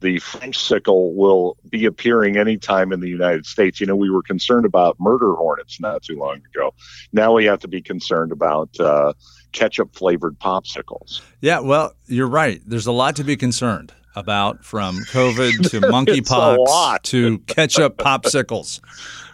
the 0.00 0.18
French 0.20 0.58
sickle 0.58 1.14
will 1.14 1.56
be 1.68 1.84
appearing 1.84 2.36
anytime 2.36 2.92
in 2.92 3.00
the 3.00 3.08
United 3.08 3.46
States. 3.46 3.80
You 3.80 3.86
know, 3.86 3.96
we 3.96 4.10
were 4.10 4.22
concerned 4.22 4.64
about 4.64 4.96
murder 5.00 5.34
hornets 5.34 5.80
not 5.80 6.02
too 6.02 6.18
long 6.18 6.40
ago. 6.54 6.72
Now 7.12 7.32
we 7.32 7.44
have 7.46 7.60
to 7.60 7.68
be 7.68 7.82
concerned 7.82 8.32
about 8.32 8.78
uh, 8.78 9.12
ketchup 9.52 9.94
flavored 9.94 10.38
popsicles. 10.38 11.20
Yeah, 11.40 11.60
well, 11.60 11.94
you're 12.06 12.28
right. 12.28 12.60
There's 12.64 12.86
a 12.86 12.92
lot 12.92 13.16
to 13.16 13.24
be 13.24 13.36
concerned 13.36 13.92
about 14.14 14.64
from 14.64 14.96
COVID 14.96 15.70
to 15.70 15.80
monkeypox 15.80 17.02
to 17.04 17.38
ketchup 17.40 17.98
popsicles. 17.98 18.80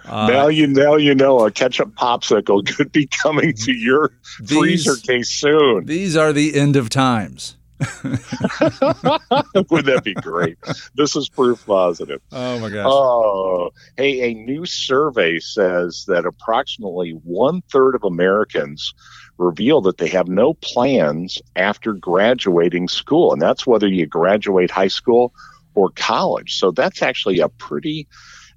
Uh, 0.05 0.27
now 0.27 0.49
you 0.49 0.67
now 0.67 0.97
you 0.97 1.15
know 1.15 1.47
a 1.47 1.51
ketchup 1.51 1.95
popsicle 1.95 2.67
could 2.77 2.93
be 2.93 3.07
coming 3.07 3.55
to 3.55 3.73
your 3.73 4.13
these, 4.41 4.59
freezer 4.59 4.97
case 4.97 5.31
soon. 5.31 5.87
These 5.87 6.17
are 6.17 6.33
the 6.33 6.55
end 6.55 6.77
of 6.77 6.91
times. 6.91 7.57
Would 9.71 9.87
that 9.87 10.03
be 10.05 10.15
great? 10.15 10.59
This 10.95 11.17
is 11.17 11.29
proof 11.29 11.65
positive. 11.67 12.21
Oh 12.33 12.59
my 12.59 12.71
gosh. 12.71 12.87
Oh, 12.89 13.71
hey, 13.97 14.31
a 14.31 14.35
new 14.35 14.67
survey 14.67 15.39
says 15.39 16.05
that 16.09 16.27
approximately 16.27 17.11
one 17.11 17.63
third 17.71 17.95
of 17.95 18.05
Americans 18.05 18.95
reveal 19.39 19.81
that 19.83 19.99
they 19.99 20.09
have 20.09 20.29
no 20.29 20.55
plans 20.55 21.41
after 21.57 21.93
graduating 21.93 22.89
school, 22.89 23.33
and 23.33 23.43
that's 23.43 23.67
whether 23.67 23.89
you 23.89 24.07
graduate 24.07 24.71
high 24.71 24.89
school 24.89 25.35
or 25.75 25.91
college. 25.91 26.57
So 26.57 26.71
that's 26.71 27.03
actually 27.03 27.41
a 27.41 27.49
pretty 27.49 28.07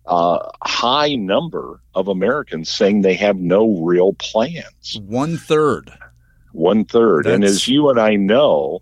uh, 0.06 0.50
high 0.63 1.16
number 1.16 1.82
of 1.94 2.08
Americans 2.08 2.70
saying 2.70 3.02
they 3.02 3.16
have 3.16 3.38
no 3.38 3.82
real 3.82 4.13
plans. 4.13 5.00
One 5.06 5.38
third. 5.38 5.92
One 6.54 6.86
third. 6.86 7.28
And 7.28 7.44
as 7.44 7.68
you 7.68 7.90
and 7.90 8.00
I 8.00 8.16
know, 8.16 8.80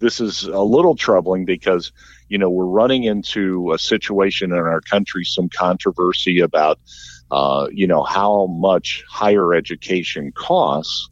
this 0.00 0.20
is 0.20 0.44
a 0.44 0.60
little 0.62 0.94
troubling 0.94 1.44
because 1.44 1.92
you 2.28 2.38
know 2.38 2.50
we're 2.50 2.64
running 2.64 3.04
into 3.04 3.72
a 3.72 3.78
situation 3.78 4.52
in 4.52 4.58
our 4.58 4.80
country, 4.80 5.24
some 5.24 5.48
controversy 5.48 6.40
about 6.40 6.78
uh, 7.30 7.68
you 7.72 7.86
know 7.86 8.02
how 8.02 8.46
much 8.46 9.04
higher 9.08 9.54
education 9.54 10.32
costs. 10.32 11.08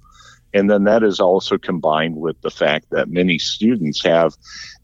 And 0.55 0.71
then 0.71 0.85
that 0.85 1.03
is 1.03 1.21
also 1.21 1.59
combined 1.59 2.17
with 2.17 2.41
the 2.41 2.51
fact 2.51 2.87
that 2.91 3.11
many 3.11 3.39
students 3.39 4.03
have 4.05 4.35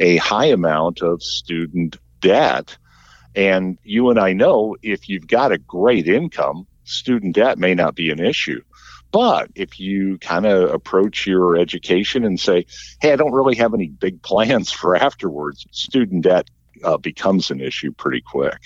a 0.01 0.19
high 0.19 0.47
amount 0.47 1.01
of 1.01 1.23
student 1.23 1.97
debt. 2.21 2.77
And 3.35 3.79
you 3.83 4.11
and 4.11 4.19
I 4.19 4.35
know 4.35 4.77
if 4.83 5.09
you've 5.09 5.27
got 5.27 5.53
a 5.53 5.57
great 5.57 6.09
income, 6.09 6.67
student 6.85 7.35
debt 7.35 7.59
may 7.59 7.75
not 7.75 7.95
be 7.95 8.11
an 8.11 8.21
issue. 8.21 8.61
But 9.13 9.51
if 9.55 9.79
you 9.79 10.19
kind 10.19 10.47
of 10.47 10.71
approach 10.71 11.27
your 11.27 11.57
education 11.57 12.25
and 12.25 12.41
say, 12.41 12.65
hey, 13.01 13.13
I 13.13 13.17
don't 13.17 13.33
really 13.33 13.57
have 13.57 13.75
any 13.75 13.89
big 13.89 14.23
plans 14.23 14.73
for 14.73 14.97
afterwards, 14.97 15.67
student 15.71 16.25
debt 16.25 16.49
uh, 16.83 16.97
becomes 16.97 17.51
an 17.51 17.61
issue 17.61 17.93
pretty 17.93 18.23
quick. 18.23 18.59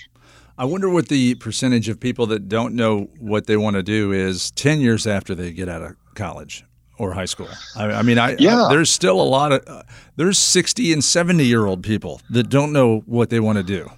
I 0.57 0.65
wonder 0.65 0.89
what 0.89 1.09
the 1.09 1.35
percentage 1.35 1.87
of 1.87 1.99
people 1.99 2.25
that 2.27 2.49
don't 2.49 2.73
know 2.73 3.09
what 3.19 3.45
they 3.45 3.57
want 3.57 3.75
to 3.75 3.83
do 3.83 4.11
is 4.11 4.49
10 4.51 4.81
years 4.81 5.05
after 5.05 5.35
they 5.35 5.51
get 5.51 5.69
out 5.69 5.83
of 5.83 5.95
college 6.15 6.65
or 6.97 7.13
high 7.13 7.25
school. 7.25 7.49
I, 7.75 7.85
I 7.85 8.01
mean, 8.01 8.17
I, 8.17 8.35
yeah. 8.39 8.63
I, 8.63 8.69
there's 8.69 8.89
still 8.89 9.21
a 9.21 9.23
lot 9.23 9.51
of 9.51 9.63
uh, 9.67 9.83
there's 10.15 10.39
60 10.39 10.93
and 10.93 11.03
70 11.03 11.45
year 11.45 11.65
old 11.65 11.83
people 11.83 12.21
that 12.29 12.49
don't 12.49 12.73
know 12.73 12.99
what 13.05 13.29
they 13.29 13.39
want 13.39 13.57
to 13.57 13.63
do. 13.63 13.89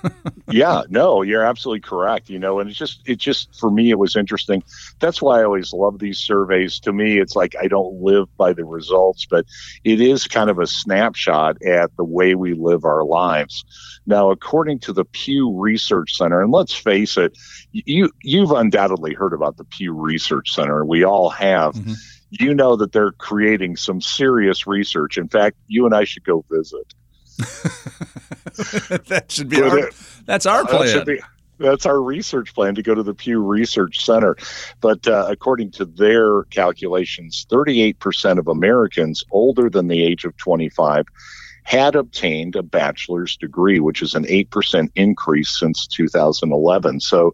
yeah, 0.50 0.82
no, 0.88 1.22
you're 1.22 1.44
absolutely 1.44 1.80
correct. 1.80 2.28
You 2.28 2.38
know, 2.38 2.58
and 2.58 2.68
it's 2.68 2.78
just 2.78 3.00
it 3.06 3.18
just 3.18 3.54
for 3.58 3.70
me 3.70 3.90
it 3.90 3.98
was 3.98 4.16
interesting. 4.16 4.62
That's 4.98 5.22
why 5.22 5.40
I 5.40 5.44
always 5.44 5.72
love 5.72 5.98
these 5.98 6.18
surveys. 6.18 6.80
To 6.80 6.92
me, 6.92 7.18
it's 7.18 7.36
like 7.36 7.54
I 7.60 7.68
don't 7.68 8.02
live 8.02 8.34
by 8.36 8.52
the 8.52 8.64
results, 8.64 9.26
but 9.26 9.46
it 9.84 10.00
is 10.00 10.26
kind 10.26 10.50
of 10.50 10.58
a 10.58 10.66
snapshot 10.66 11.62
at 11.62 11.94
the 11.96 12.04
way 12.04 12.34
we 12.34 12.54
live 12.54 12.84
our 12.84 13.04
lives. 13.04 13.64
Now, 14.06 14.30
according 14.30 14.80
to 14.80 14.92
the 14.92 15.04
Pew 15.04 15.56
Research 15.56 16.16
Center, 16.16 16.42
and 16.42 16.50
let's 16.52 16.74
face 16.74 17.16
it, 17.16 17.36
you 17.72 18.10
you've 18.22 18.50
undoubtedly 18.50 19.14
heard 19.14 19.34
about 19.34 19.56
the 19.56 19.64
Pew 19.64 19.92
Research 19.92 20.50
Center. 20.52 20.84
We 20.84 21.04
all 21.04 21.30
have. 21.30 21.74
Mm-hmm 21.74 21.92
you 22.30 22.54
know 22.54 22.76
that 22.76 22.92
they're 22.92 23.12
creating 23.12 23.76
some 23.76 24.00
serious 24.00 24.66
research. 24.66 25.18
In 25.18 25.28
fact, 25.28 25.56
you 25.66 25.84
and 25.86 25.94
I 25.94 26.04
should 26.04 26.24
go 26.24 26.44
visit. 26.50 26.94
that 29.08 29.26
should 29.28 29.48
be 29.48 29.62
our, 29.62 29.90
that's 30.26 30.46
our 30.46 30.64
plan. 30.66 30.98
That 30.98 31.06
be, 31.06 31.20
that's 31.58 31.86
our 31.86 32.00
research 32.00 32.54
plan 32.54 32.74
to 32.74 32.82
go 32.82 32.94
to 32.94 33.02
the 33.02 33.14
Pew 33.14 33.42
Research 33.42 34.04
Center. 34.04 34.36
But 34.80 35.06
uh, 35.06 35.26
according 35.28 35.72
to 35.72 35.84
their 35.84 36.44
calculations, 36.44 37.46
38% 37.50 38.38
of 38.38 38.48
Americans 38.48 39.24
older 39.30 39.68
than 39.68 39.88
the 39.88 40.02
age 40.02 40.24
of 40.24 40.36
25 40.38 41.06
had 41.64 41.94
obtained 41.94 42.56
a 42.56 42.62
bachelor's 42.62 43.36
degree, 43.36 43.78
which 43.80 44.02
is 44.02 44.14
an 44.14 44.24
8% 44.24 44.88
increase 44.96 45.58
since 45.58 45.86
2011. 45.86 47.00
So 47.00 47.32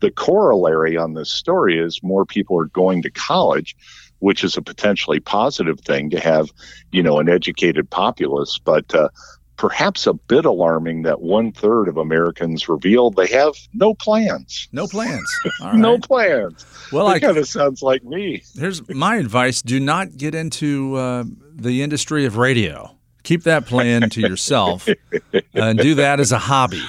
the 0.00 0.10
corollary 0.10 0.96
on 0.96 1.14
this 1.14 1.32
story 1.32 1.78
is 1.78 2.00
more 2.02 2.26
people 2.26 2.58
are 2.60 2.66
going 2.66 3.02
to 3.02 3.10
college 3.10 3.74
which 4.22 4.44
is 4.44 4.56
a 4.56 4.62
potentially 4.62 5.18
positive 5.18 5.80
thing 5.80 6.08
to 6.08 6.20
have, 6.20 6.48
you 6.92 7.02
know, 7.02 7.18
an 7.18 7.28
educated 7.28 7.90
populace. 7.90 8.56
But 8.62 8.94
uh, 8.94 9.08
perhaps 9.56 10.06
a 10.06 10.14
bit 10.14 10.44
alarming 10.44 11.02
that 11.02 11.20
one 11.20 11.50
third 11.50 11.88
of 11.88 11.96
Americans 11.96 12.68
reveal 12.68 13.10
they 13.10 13.26
have 13.26 13.54
no 13.74 13.94
plans. 13.94 14.68
No 14.70 14.86
plans. 14.86 15.28
no 15.74 15.98
plans. 15.98 16.64
Well, 16.92 17.08
that 17.08 17.20
kind 17.20 17.36
of 17.36 17.48
sounds 17.48 17.82
like 17.82 18.04
me. 18.04 18.44
Here's 18.54 18.88
my 18.88 19.16
advice: 19.16 19.60
Do 19.60 19.80
not 19.80 20.16
get 20.16 20.36
into 20.36 20.94
uh, 20.94 21.24
the 21.52 21.82
industry 21.82 22.24
of 22.24 22.36
radio. 22.36 22.96
Keep 23.24 23.42
that 23.42 23.66
plan 23.66 24.08
to 24.10 24.20
yourself, 24.20 24.88
and 25.54 25.78
do 25.80 25.96
that 25.96 26.20
as 26.20 26.30
a 26.30 26.38
hobby. 26.38 26.82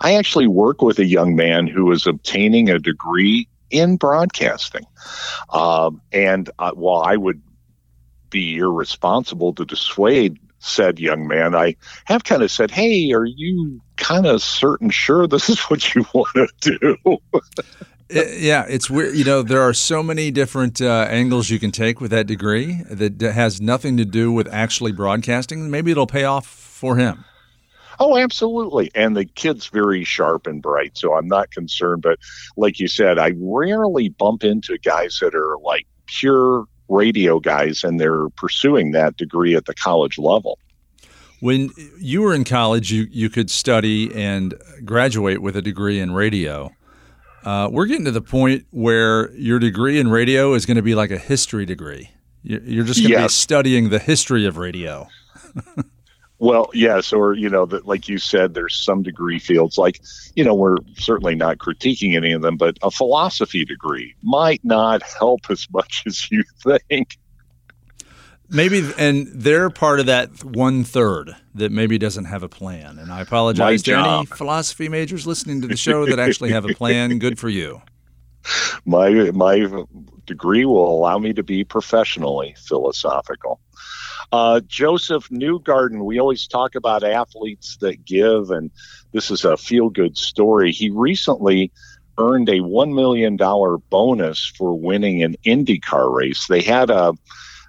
I 0.00 0.14
actually 0.14 0.46
work 0.46 0.80
with 0.80 0.98
a 0.98 1.06
young 1.06 1.36
man 1.36 1.66
who 1.66 1.92
is 1.92 2.06
obtaining 2.06 2.70
a 2.70 2.78
degree 2.78 3.48
in 3.70 3.96
broadcasting. 3.96 4.84
Um, 5.50 6.00
and 6.12 6.50
uh, 6.58 6.72
while 6.72 7.02
I 7.02 7.16
would 7.16 7.42
be 8.30 8.56
irresponsible 8.56 9.54
to 9.54 9.64
dissuade 9.64 10.38
said 10.58 10.98
young 10.98 11.26
man, 11.28 11.54
I 11.54 11.76
have 12.04 12.24
kind 12.24 12.42
of 12.42 12.50
said, 12.50 12.70
Hey, 12.70 13.12
are 13.12 13.24
you 13.24 13.80
kind 13.96 14.26
of 14.26 14.42
certain 14.42 14.90
sure 14.90 15.26
this 15.28 15.48
is 15.48 15.60
what 15.62 15.94
you 15.94 16.04
want 16.12 16.50
to 16.60 16.78
do? 16.78 17.18
It, 18.08 18.40
yeah, 18.40 18.64
it's 18.68 18.90
weird. 18.90 19.16
You 19.16 19.24
know, 19.24 19.42
there 19.42 19.62
are 19.62 19.74
so 19.74 20.02
many 20.02 20.30
different 20.30 20.80
uh, 20.80 21.06
angles 21.08 21.50
you 21.50 21.58
can 21.58 21.72
take 21.72 22.00
with 22.00 22.10
that 22.10 22.26
degree 22.26 22.82
that 22.90 23.20
has 23.20 23.60
nothing 23.60 23.96
to 23.96 24.04
do 24.04 24.32
with 24.32 24.48
actually 24.52 24.92
broadcasting. 24.92 25.70
Maybe 25.70 25.90
it'll 25.90 26.06
pay 26.06 26.24
off 26.24 26.46
for 26.46 26.96
him. 26.96 27.24
Oh, 27.98 28.16
absolutely. 28.16 28.90
And 28.94 29.16
the 29.16 29.24
kid's 29.24 29.66
very 29.68 30.04
sharp 30.04 30.46
and 30.46 30.60
bright, 30.60 30.96
so 30.96 31.14
I'm 31.14 31.28
not 31.28 31.50
concerned. 31.50 32.02
But 32.02 32.18
like 32.56 32.78
you 32.78 32.88
said, 32.88 33.18
I 33.18 33.32
rarely 33.38 34.10
bump 34.10 34.44
into 34.44 34.78
guys 34.78 35.18
that 35.20 35.34
are 35.34 35.56
like 35.58 35.86
pure 36.06 36.66
radio 36.88 37.40
guys 37.40 37.82
and 37.82 38.00
they're 38.00 38.28
pursuing 38.30 38.92
that 38.92 39.16
degree 39.16 39.54
at 39.56 39.66
the 39.66 39.74
college 39.74 40.18
level. 40.18 40.58
When 41.40 41.70
you 41.98 42.22
were 42.22 42.34
in 42.34 42.44
college, 42.44 42.90
you, 42.92 43.06
you 43.10 43.28
could 43.28 43.50
study 43.50 44.14
and 44.14 44.54
graduate 44.84 45.42
with 45.42 45.56
a 45.56 45.62
degree 45.62 46.00
in 46.00 46.12
radio. 46.12 46.70
Uh, 47.44 47.68
we're 47.70 47.86
getting 47.86 48.06
to 48.06 48.10
the 48.10 48.22
point 48.22 48.66
where 48.70 49.30
your 49.32 49.58
degree 49.58 50.00
in 50.00 50.08
radio 50.08 50.54
is 50.54 50.66
going 50.66 50.76
to 50.76 50.82
be 50.82 50.94
like 50.94 51.10
a 51.10 51.18
history 51.18 51.66
degree. 51.66 52.10
You're 52.42 52.84
just 52.84 53.00
going 53.00 53.12
to 53.12 53.18
yes. 53.20 53.32
be 53.32 53.34
studying 53.34 53.88
the 53.90 53.98
history 53.98 54.46
of 54.46 54.56
radio. 54.56 55.08
Well, 56.38 56.68
yes, 56.74 57.12
or 57.12 57.32
you 57.32 57.48
know 57.48 57.64
that, 57.66 57.86
like 57.86 58.08
you 58.08 58.18
said, 58.18 58.54
there's 58.54 58.78
some 58.78 59.02
degree 59.02 59.38
fields 59.38 59.78
like 59.78 60.02
you 60.34 60.44
know 60.44 60.54
we're 60.54 60.76
certainly 60.98 61.34
not 61.34 61.58
critiquing 61.58 62.14
any 62.14 62.32
of 62.32 62.42
them, 62.42 62.56
but 62.56 62.76
a 62.82 62.90
philosophy 62.90 63.64
degree 63.64 64.14
might 64.22 64.62
not 64.62 65.02
help 65.02 65.40
as 65.50 65.66
much 65.72 66.02
as 66.06 66.30
you 66.30 66.44
think. 66.88 67.18
Maybe, 68.48 68.88
and 68.96 69.26
they're 69.26 69.70
part 69.70 69.98
of 69.98 70.06
that 70.06 70.44
one 70.44 70.84
third 70.84 71.34
that 71.54 71.72
maybe 71.72 71.98
doesn't 71.98 72.26
have 72.26 72.44
a 72.44 72.48
plan. 72.48 72.98
And 72.98 73.10
I 73.10 73.20
apologize 73.20 73.82
to 73.84 73.98
any 73.98 74.26
philosophy 74.26 74.88
majors 74.88 75.26
listening 75.26 75.62
to 75.62 75.66
the 75.66 75.76
show 75.76 76.06
that 76.06 76.20
actually 76.20 76.52
have 76.52 76.64
a 76.64 76.74
plan. 76.74 77.18
Good 77.18 77.38
for 77.38 77.48
you. 77.48 77.82
My 78.84 79.30
my 79.32 79.66
degree 80.26 80.64
will 80.64 80.88
allow 80.88 81.18
me 81.18 81.32
to 81.32 81.42
be 81.42 81.64
professionally 81.64 82.54
philosophical. 82.58 83.60
Uh, 84.32 84.60
Josef 84.66 85.28
Newgarden, 85.28 86.04
we 86.04 86.18
always 86.18 86.46
talk 86.46 86.74
about 86.74 87.04
athletes 87.04 87.76
that 87.80 88.04
give, 88.04 88.50
and 88.50 88.70
this 89.12 89.30
is 89.30 89.44
a 89.44 89.56
feel 89.56 89.88
good 89.88 90.16
story. 90.16 90.72
He 90.72 90.90
recently 90.90 91.72
earned 92.18 92.48
a 92.48 92.60
$1 92.60 92.94
million 92.94 93.36
bonus 93.36 94.52
for 94.56 94.74
winning 94.74 95.22
an 95.22 95.36
IndyCar 95.44 96.12
race. 96.12 96.46
They 96.46 96.62
had 96.62 96.90
a 96.90 97.14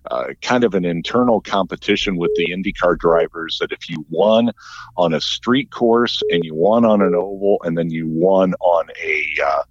uh, 0.10 0.28
kind 0.42 0.64
of 0.64 0.74
an 0.74 0.86
internal 0.86 1.42
competition 1.42 2.16
with 2.16 2.32
the 2.36 2.48
IndyCar 2.54 2.98
drivers 2.98 3.58
that 3.60 3.74
if 3.74 3.90
you 3.90 4.06
won 4.10 4.52
on 4.96 5.14
a 5.14 5.20
street 5.20 5.70
course 5.72 6.22
and 6.30 6.46
you 6.46 6.56
won 6.56 6.86
on 6.86 7.02
an 7.02 7.14
oval 7.14 7.58
and 7.64 7.78
then 7.78 7.90
you 7.90 8.08
won 8.08 8.54
on 8.62 8.88
a 9.04 9.36
uh, 9.46 9.64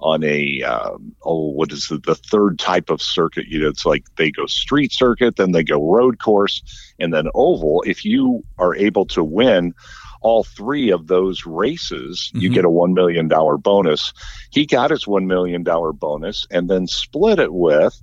on 0.00 0.22
a 0.24 0.62
um, 0.62 1.14
oh 1.24 1.50
what 1.50 1.72
is 1.72 1.90
it, 1.90 2.04
the 2.04 2.14
third 2.14 2.58
type 2.58 2.90
of 2.90 3.02
circuit? 3.02 3.46
You 3.48 3.60
know 3.60 3.68
it's 3.68 3.84
like 3.86 4.04
they 4.16 4.30
go 4.30 4.46
street 4.46 4.92
circuit 4.92 5.36
then 5.36 5.52
they 5.52 5.64
go 5.64 5.82
road 5.92 6.18
course 6.18 6.62
and 6.98 7.12
then 7.12 7.28
oval. 7.34 7.82
If 7.86 8.04
you 8.04 8.44
are 8.58 8.74
able 8.74 9.06
to 9.06 9.24
win 9.24 9.74
all 10.20 10.42
three 10.44 10.90
of 10.90 11.06
those 11.06 11.46
races 11.46 12.30
you 12.34 12.50
Mhm. 12.50 12.54
get 12.54 12.64
a 12.64 12.68
$1 12.68 12.92
million 12.92 13.28
bonus. 13.60 14.12
He 14.50 14.66
got 14.66 14.90
his 14.90 15.04
$1 15.04 15.26
million 15.26 15.62
bonus 15.62 16.44
and 16.50 16.68
then 16.68 16.88
split 16.88 17.38
it 17.38 17.52
with 17.52 18.00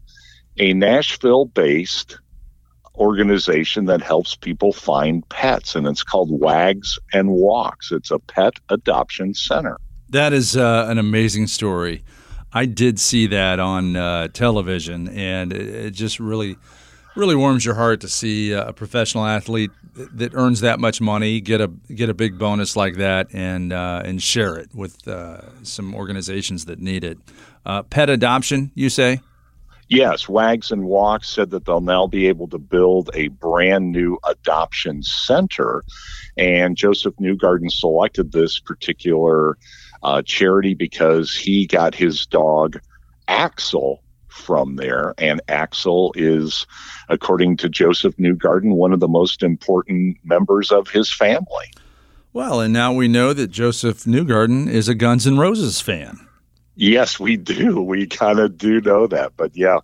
a 0.57 0.73
nashville 0.73 1.45
based 1.45 2.17
organization 2.95 3.85
that 3.85 4.01
helps 4.01 4.35
people 4.35 4.71
find 4.71 5.27
pets 5.27 5.75
and 5.75 5.85
it's 5.87 6.03
called 6.03 6.29
wags 6.31 6.97
and 7.13 7.29
walks. 7.31 7.91
It's 7.91 8.11
a 8.11 8.19
pet 8.19 8.53
adoption 8.69 9.33
center 9.33 9.77
That 10.15 10.31
is 10.31 10.55
uh, 10.55 10.85
an 10.87 10.97
amazing 10.97 11.47
story. 11.47 12.05
I 12.53 12.67
did 12.67 13.01
see 13.01 13.27
that 13.27 13.59
on 13.59 13.97
uh, 13.97 14.29
television, 14.29 15.09
and 15.09 15.51
it, 15.51 15.67
it 15.67 15.91
just 15.91 16.21
really, 16.21 16.55
really 17.17 17.35
warms 17.35 17.65
your 17.65 17.75
heart 17.75 17.99
to 17.99 18.07
see 18.07 18.53
a 18.53 18.71
professional 18.71 19.25
athlete 19.25 19.71
that 19.93 20.33
earns 20.33 20.61
that 20.61 20.79
much 20.79 21.01
money 21.01 21.41
get 21.41 21.59
a 21.59 21.67
get 21.93 22.09
a 22.09 22.13
big 22.13 22.39
bonus 22.39 22.77
like 22.77 22.95
that, 22.95 23.27
and 23.33 23.73
uh, 23.73 24.03
and 24.05 24.23
share 24.23 24.55
it 24.55 24.73
with 24.73 25.05
uh, 25.05 25.41
some 25.63 25.93
organizations 25.93 26.63
that 26.63 26.79
need 26.79 27.03
it. 27.03 27.17
Uh, 27.65 27.83
pet 27.83 28.09
adoption, 28.09 28.71
you 28.73 28.89
say? 28.89 29.19
Yes, 29.89 30.29
Wags 30.29 30.71
and 30.71 30.85
Walks 30.85 31.27
said 31.27 31.49
that 31.49 31.65
they'll 31.65 31.81
now 31.81 32.07
be 32.07 32.27
able 32.27 32.47
to 32.47 32.57
build 32.57 33.09
a 33.13 33.27
brand 33.27 33.91
new 33.91 34.17
adoption 34.25 35.03
center. 35.03 35.83
And 36.37 36.77
Josef 36.77 37.13
Newgarden 37.17 37.69
selected 37.69 38.31
this 38.31 38.59
particular 38.59 39.57
uh, 40.03 40.21
charity 40.21 40.73
because 40.73 41.35
he 41.35 41.67
got 41.67 41.95
his 41.95 42.25
dog 42.25 42.79
Axel 43.27 44.01
from 44.27 44.75
there. 44.75 45.13
And 45.17 45.41
Axel 45.47 46.13
is, 46.15 46.67
according 47.09 47.57
to 47.57 47.69
Josef 47.69 48.15
Newgarden, 48.17 48.75
one 48.75 48.93
of 48.93 48.99
the 48.99 49.07
most 49.07 49.43
important 49.43 50.17
members 50.23 50.71
of 50.71 50.89
his 50.89 51.11
family. 51.11 51.71
Well, 52.33 52.59
and 52.59 52.73
now 52.73 52.91
we 52.91 53.07
know 53.07 53.31
that 53.31 53.47
Josef 53.47 54.03
Newgarden 54.03 54.67
is 54.67 54.89
a 54.89 54.95
Guns 54.95 55.25
N' 55.25 55.37
Roses 55.37 55.79
fan. 55.79 56.27
Yes, 56.75 57.17
we 57.17 57.37
do. 57.37 57.81
We 57.81 58.07
kind 58.07 58.39
of 58.39 58.57
do 58.57 58.81
know 58.81 59.07
that. 59.07 59.31
But 59.37 59.55
yeah, 59.55 59.79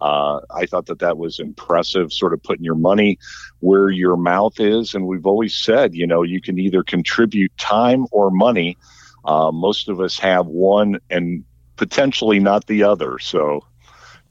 uh, 0.00 0.40
I 0.50 0.64
thought 0.64 0.86
that 0.86 1.00
that 1.00 1.18
was 1.18 1.38
impressive, 1.38 2.10
sort 2.10 2.32
of 2.32 2.42
putting 2.42 2.64
your 2.64 2.74
money 2.74 3.18
where 3.58 3.90
your 3.90 4.16
mouth 4.16 4.58
is. 4.58 4.94
And 4.94 5.06
we've 5.06 5.26
always 5.26 5.54
said, 5.54 5.94
you 5.94 6.06
know, 6.06 6.22
you 6.22 6.40
can 6.40 6.58
either 6.58 6.82
contribute 6.82 7.54
time 7.58 8.06
or 8.10 8.30
money. 8.30 8.78
Uh, 9.24 9.50
most 9.52 9.88
of 9.88 10.00
us 10.00 10.18
have 10.18 10.46
one 10.46 10.98
and 11.10 11.44
potentially 11.76 12.38
not 12.40 12.66
the 12.66 12.82
other. 12.82 13.18
So 13.18 13.64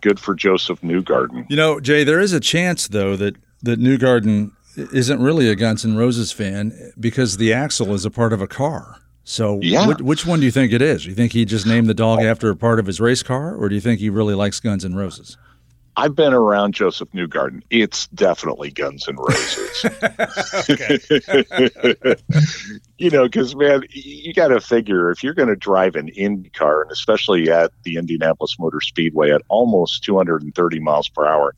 good 0.01 0.19
for 0.19 0.33
Josef 0.35 0.81
Newgarden. 0.81 1.45
You 1.49 1.55
know, 1.57 1.79
Jay, 1.79 2.03
there 2.03 2.19
is 2.19 2.33
a 2.33 2.39
chance 2.39 2.87
though 2.87 3.15
that 3.15 3.35
that 3.63 3.79
Newgarden 3.79 4.51
isn't 4.77 5.21
really 5.21 5.49
a 5.49 5.55
Guns 5.55 5.83
N' 5.83 5.97
Roses 5.97 6.31
fan 6.31 6.93
because 6.99 7.37
the 7.37 7.51
axle 7.51 7.93
is 7.93 8.05
a 8.05 8.11
part 8.11 8.31
of 8.31 8.41
a 8.41 8.47
car. 8.47 8.97
So, 9.25 9.59
Yeah. 9.61 9.87
which, 9.87 9.99
which 9.99 10.25
one 10.25 10.39
do 10.39 10.45
you 10.45 10.51
think 10.51 10.71
it 10.71 10.81
is? 10.81 11.03
Do 11.03 11.09
you 11.09 11.15
think 11.15 11.33
he 11.33 11.43
just 11.45 11.65
named 11.67 11.87
the 11.87 11.93
dog 11.93 12.21
after 12.21 12.49
a 12.49 12.55
part 12.55 12.79
of 12.79 12.85
his 12.85 12.99
race 13.01 13.21
car, 13.21 13.53
or 13.55 13.67
do 13.69 13.75
you 13.75 13.81
think 13.81 13.99
he 13.99 14.09
really 14.09 14.33
likes 14.35 14.59
Guns 14.59 14.85
N' 14.85 14.95
Roses? 14.95 15.37
I've 15.99 16.15
been 16.15 16.33
around 16.33 16.75
Josef 16.75 17.09
Newgarden. 17.09 17.61
It's 17.69 18.07
definitely 18.07 18.71
Guns 18.71 19.05
N' 19.09 19.17
Roses. 19.17 19.83
you 22.97 23.09
know, 23.09 23.25
because 23.25 23.53
man, 23.53 23.83
you 23.89 24.33
got 24.33 24.47
to 24.47 24.61
figure 24.61 25.11
if 25.11 25.25
you're 25.25 25.33
going 25.33 25.49
to 25.49 25.57
drive 25.57 25.97
an 25.97 26.07
Indy 26.07 26.51
car, 26.51 26.83
and 26.83 26.91
especially 26.91 27.51
at 27.51 27.73
the 27.83 27.97
Indianapolis 27.97 28.55
Motor 28.57 28.79
Speedway 28.79 29.31
at 29.31 29.41
almost 29.49 30.05
230 30.05 30.79
miles 30.79 31.09
per 31.09 31.25
hour, 31.25 31.53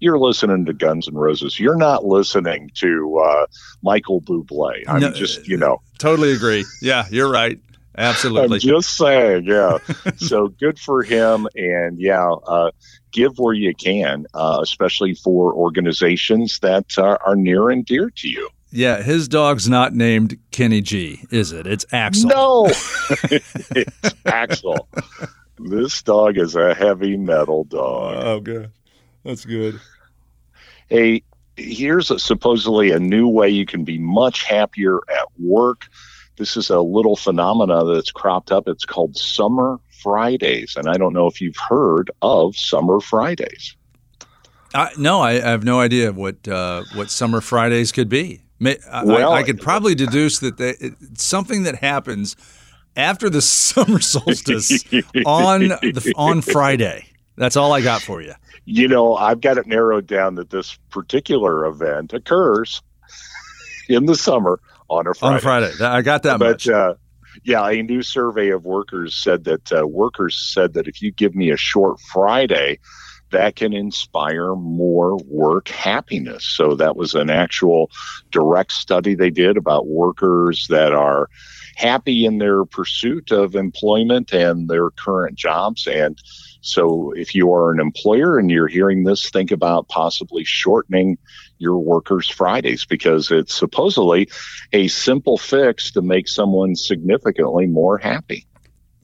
you're 0.00 0.18
listening 0.18 0.64
to 0.64 0.72
Guns 0.72 1.06
N' 1.06 1.14
Roses. 1.14 1.60
You're 1.60 1.76
not 1.76 2.04
listening 2.04 2.72
to 2.74 3.22
uh, 3.24 3.46
Michael 3.80 4.20
Bublé. 4.20 4.82
I'm 4.88 5.02
No, 5.02 5.12
just, 5.12 5.46
you 5.46 5.56
know, 5.56 5.82
Totally 5.98 6.32
agree. 6.32 6.64
Yeah, 6.82 7.06
you're 7.12 7.30
right. 7.30 7.60
Absolutely. 7.96 8.56
I'm 8.56 8.60
just 8.60 8.96
saying, 8.96 9.44
yeah. 9.44 9.78
so 10.16 10.48
good 10.48 10.78
for 10.78 11.02
him, 11.02 11.46
and 11.54 12.00
yeah, 12.00 12.28
uh, 12.28 12.70
give 13.14 13.38
where 13.38 13.54
you 13.54 13.74
can, 13.74 14.26
uh, 14.34 14.58
especially 14.60 15.14
for 15.14 15.54
organizations 15.54 16.58
that 16.58 16.98
uh, 16.98 17.16
are 17.24 17.36
near 17.36 17.70
and 17.70 17.86
dear 17.86 18.10
to 18.10 18.28
you. 18.28 18.50
yeah, 18.70 19.00
his 19.02 19.28
dog's 19.28 19.68
not 19.68 19.94
named 19.94 20.36
Kenny 20.50 20.82
G, 20.82 21.24
is 21.30 21.52
it? 21.52 21.66
It's 21.66 21.86
Axel. 21.92 22.28
No, 22.28 22.66
it's 23.30 24.14
Axel. 24.26 24.88
This 25.58 26.02
dog 26.02 26.36
is 26.36 26.56
a 26.56 26.74
heavy 26.74 27.16
metal 27.16 27.64
dog. 27.64 28.16
Oh, 28.18 28.40
good. 28.40 28.70
That's 29.24 29.44
good. 29.44 29.80
Hey, 30.88 31.22
here's 31.56 32.10
a, 32.10 32.18
supposedly 32.18 32.90
a 32.90 32.98
new 32.98 33.28
way 33.28 33.48
you 33.48 33.64
can 33.64 33.84
be 33.84 33.96
much 33.98 34.42
happier 34.42 34.98
at 35.08 35.28
work. 35.38 35.86
This 36.36 36.56
is 36.56 36.68
a 36.68 36.80
little 36.80 37.14
phenomena 37.14 37.84
that's 37.84 38.10
cropped 38.10 38.50
up. 38.50 38.66
It's 38.66 38.84
called 38.84 39.16
Summer 39.16 39.78
Fridays, 40.04 40.76
and 40.76 40.86
I 40.88 40.96
don't 40.98 41.12
know 41.14 41.26
if 41.26 41.40
you've 41.40 41.56
heard 41.56 42.10
of 42.22 42.54
Summer 42.56 43.00
Fridays. 43.00 43.74
I, 44.74 44.90
no, 44.98 45.20
I, 45.20 45.30
I 45.32 45.50
have 45.50 45.64
no 45.64 45.80
idea 45.80 46.12
what 46.12 46.46
uh, 46.46 46.84
what 46.94 47.10
summer 47.10 47.40
Fridays 47.40 47.90
could 47.90 48.08
be. 48.08 48.42
May, 48.60 48.76
I, 48.90 49.04
Well- 49.04 49.32
I, 49.32 49.38
I 49.38 49.42
could 49.42 49.60
probably 49.60 49.94
deduce 49.94 50.38
that 50.40 50.58
they, 50.58 50.74
it's 50.80 51.24
something 51.24 51.62
that 51.64 51.76
happens 51.76 52.36
after 52.96 53.28
the 53.30 53.40
summer 53.66 54.00
solstice 54.00 54.84
on 55.26 55.68
the, 55.68 56.12
on 56.16 56.40
Friday. 56.42 57.06
That's 57.36 57.56
all 57.56 57.72
I 57.72 57.80
got 57.80 58.00
for 58.02 58.20
you. 58.22 58.34
you 58.64 58.86
know, 58.86 59.16
I've 59.16 59.40
got 59.40 59.58
it 59.58 59.66
narrowed 59.66 60.06
down 60.06 60.36
that 60.36 60.50
this 60.50 60.78
particular 60.90 61.66
event 61.66 62.12
occurs 62.12 62.80
in 63.88 64.06
the 64.06 64.14
summer 64.14 64.60
on 64.88 65.06
a 65.06 65.14
Friday. 65.14 65.32
On 65.32 65.36
a 65.36 65.40
Friday, 65.40 65.72
I 65.84 66.02
got 66.02 66.22
that 66.24 66.38
but 66.38 66.50
much. 66.50 66.68
uh, 66.68 66.94
yeah, 67.44 67.68
a 67.68 67.82
new 67.82 68.02
survey 68.02 68.50
of 68.50 68.64
workers 68.64 69.14
said 69.14 69.44
that 69.44 69.72
uh, 69.72 69.86
workers 69.86 70.36
said 70.36 70.74
that 70.74 70.88
if 70.88 71.02
you 71.02 71.12
give 71.12 71.34
me 71.34 71.50
a 71.50 71.56
short 71.56 72.00
Friday, 72.00 72.78
that 73.30 73.56
can 73.56 73.72
inspire 73.72 74.54
more 74.54 75.18
work 75.26 75.68
happiness. 75.68 76.44
So 76.44 76.74
that 76.76 76.96
was 76.96 77.14
an 77.14 77.30
actual 77.30 77.90
direct 78.30 78.72
study 78.72 79.14
they 79.14 79.30
did 79.30 79.56
about 79.56 79.86
workers 79.86 80.68
that 80.68 80.92
are 80.92 81.28
happy 81.76 82.24
in 82.24 82.38
their 82.38 82.64
pursuit 82.64 83.32
of 83.32 83.56
employment 83.56 84.32
and 84.32 84.68
their 84.68 84.90
current 84.90 85.36
jobs. 85.36 85.86
And 85.86 86.18
so 86.60 87.12
if 87.12 87.34
you 87.34 87.52
are 87.52 87.72
an 87.72 87.80
employer 87.80 88.38
and 88.38 88.50
you're 88.50 88.68
hearing 88.68 89.04
this, 89.04 89.28
think 89.28 89.50
about 89.50 89.88
possibly 89.88 90.44
shortening 90.44 91.18
your 91.64 91.78
workers' 91.78 92.28
Fridays 92.28 92.84
because 92.84 93.32
it's 93.32 93.54
supposedly 93.54 94.28
a 94.72 94.86
simple 94.88 95.38
fix 95.38 95.90
to 95.92 96.02
make 96.02 96.28
someone 96.28 96.76
significantly 96.76 97.66
more 97.66 97.98
happy. 97.98 98.46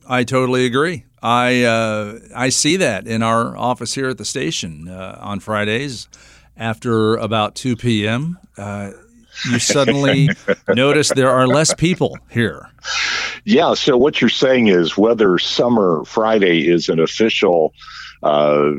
I 0.06 0.24
totally 0.24 0.66
agree. 0.66 1.06
I 1.22 1.64
uh, 1.64 2.18
I 2.34 2.48
see 2.50 2.76
that 2.76 3.06
in 3.06 3.22
our 3.22 3.56
office 3.56 3.94
here 3.94 4.08
at 4.08 4.18
the 4.18 4.24
station 4.24 4.88
uh, 4.88 5.18
on 5.20 5.40
Fridays 5.40 6.08
after 6.56 7.16
about 7.16 7.54
two 7.54 7.76
p.m. 7.76 8.38
Uh, 8.56 8.92
you 9.50 9.58
suddenly 9.58 10.28
notice 10.68 11.10
there 11.10 11.30
are 11.30 11.46
less 11.46 11.74
people 11.74 12.18
here. 12.30 12.68
Yeah, 13.44 13.74
so 13.74 13.96
what 13.96 14.20
you're 14.20 14.30
saying 14.30 14.68
is 14.68 14.96
whether 14.98 15.38
Summer 15.38 16.04
Friday 16.04 16.68
is 16.68 16.88
an 16.88 17.00
official, 17.00 17.72
uh, 18.22 18.72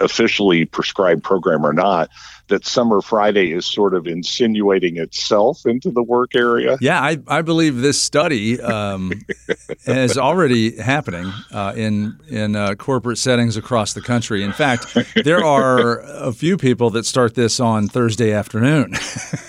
officially 0.00 0.64
prescribed 0.64 1.22
program 1.22 1.64
or 1.64 1.72
not, 1.72 2.10
that 2.50 2.66
Summer 2.66 3.00
Friday 3.00 3.52
is 3.52 3.64
sort 3.64 3.94
of 3.94 4.06
insinuating 4.06 4.98
itself 4.98 5.64
into 5.64 5.90
the 5.90 6.02
work 6.02 6.34
area. 6.34 6.76
Yeah, 6.80 7.00
I, 7.00 7.18
I 7.26 7.42
believe 7.42 7.76
this 7.78 8.00
study 8.00 8.60
um, 8.60 9.12
is 9.86 10.18
already 10.18 10.76
happening 10.76 11.32
uh, 11.52 11.72
in 11.76 12.18
in 12.28 12.56
uh, 12.56 12.74
corporate 12.74 13.18
settings 13.18 13.56
across 13.56 13.94
the 13.94 14.00
country. 14.00 14.42
In 14.42 14.52
fact, 14.52 14.96
there 15.24 15.44
are 15.44 16.00
a 16.00 16.32
few 16.32 16.56
people 16.56 16.90
that 16.90 17.06
start 17.06 17.34
this 17.34 17.60
on 17.60 17.88
Thursday 17.88 18.32
afternoon. 18.32 18.94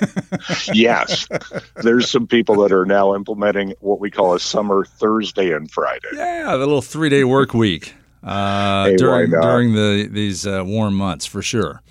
yes, 0.73 1.27
there's 1.75 2.09
some 2.09 2.27
people 2.27 2.55
that 2.61 2.71
are 2.71 2.85
now 2.85 3.15
implementing 3.15 3.73
what 3.79 3.99
we 3.99 4.11
call 4.11 4.35
a 4.35 4.39
Summer 4.39 4.85
Thursday 4.85 5.51
and 5.53 5.69
Friday. 5.71 6.07
yeah, 6.13 6.51
the 6.51 6.59
little 6.59 6.81
three 6.81 7.09
day 7.09 7.23
work 7.23 7.53
week 7.53 7.95
uh, 8.23 8.85
Hey, 8.85 8.95
during 8.97 9.31
during 9.31 9.73
the 9.73 10.07
these 10.11 10.45
uh, 10.47 10.63
warm 10.65 10.95
months 10.95 11.25
for 11.25 11.41
sure. 11.41 11.81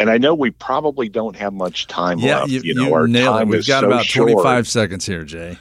And 0.00 0.08
I 0.10 0.16
know 0.18 0.32
we 0.34 0.50
probably 0.52 1.08
don't 1.08 1.34
have 1.34 1.52
much 1.52 1.88
time 1.88 2.20
Yeah, 2.20 2.40
left. 2.40 2.50
you, 2.52 2.60
You, 2.62 2.74
know, 2.74 2.86
you 2.86 2.94
our 2.94 3.08
nailed 3.08 3.34
it. 3.36 3.38
time 3.40 3.48
We've 3.48 3.66
got 3.66 3.80
so 3.80 3.86
about 3.88 4.04
short. 4.04 4.30
25 4.30 4.68
seconds 4.68 5.06
here, 5.06 5.24
Jay. 5.24 5.58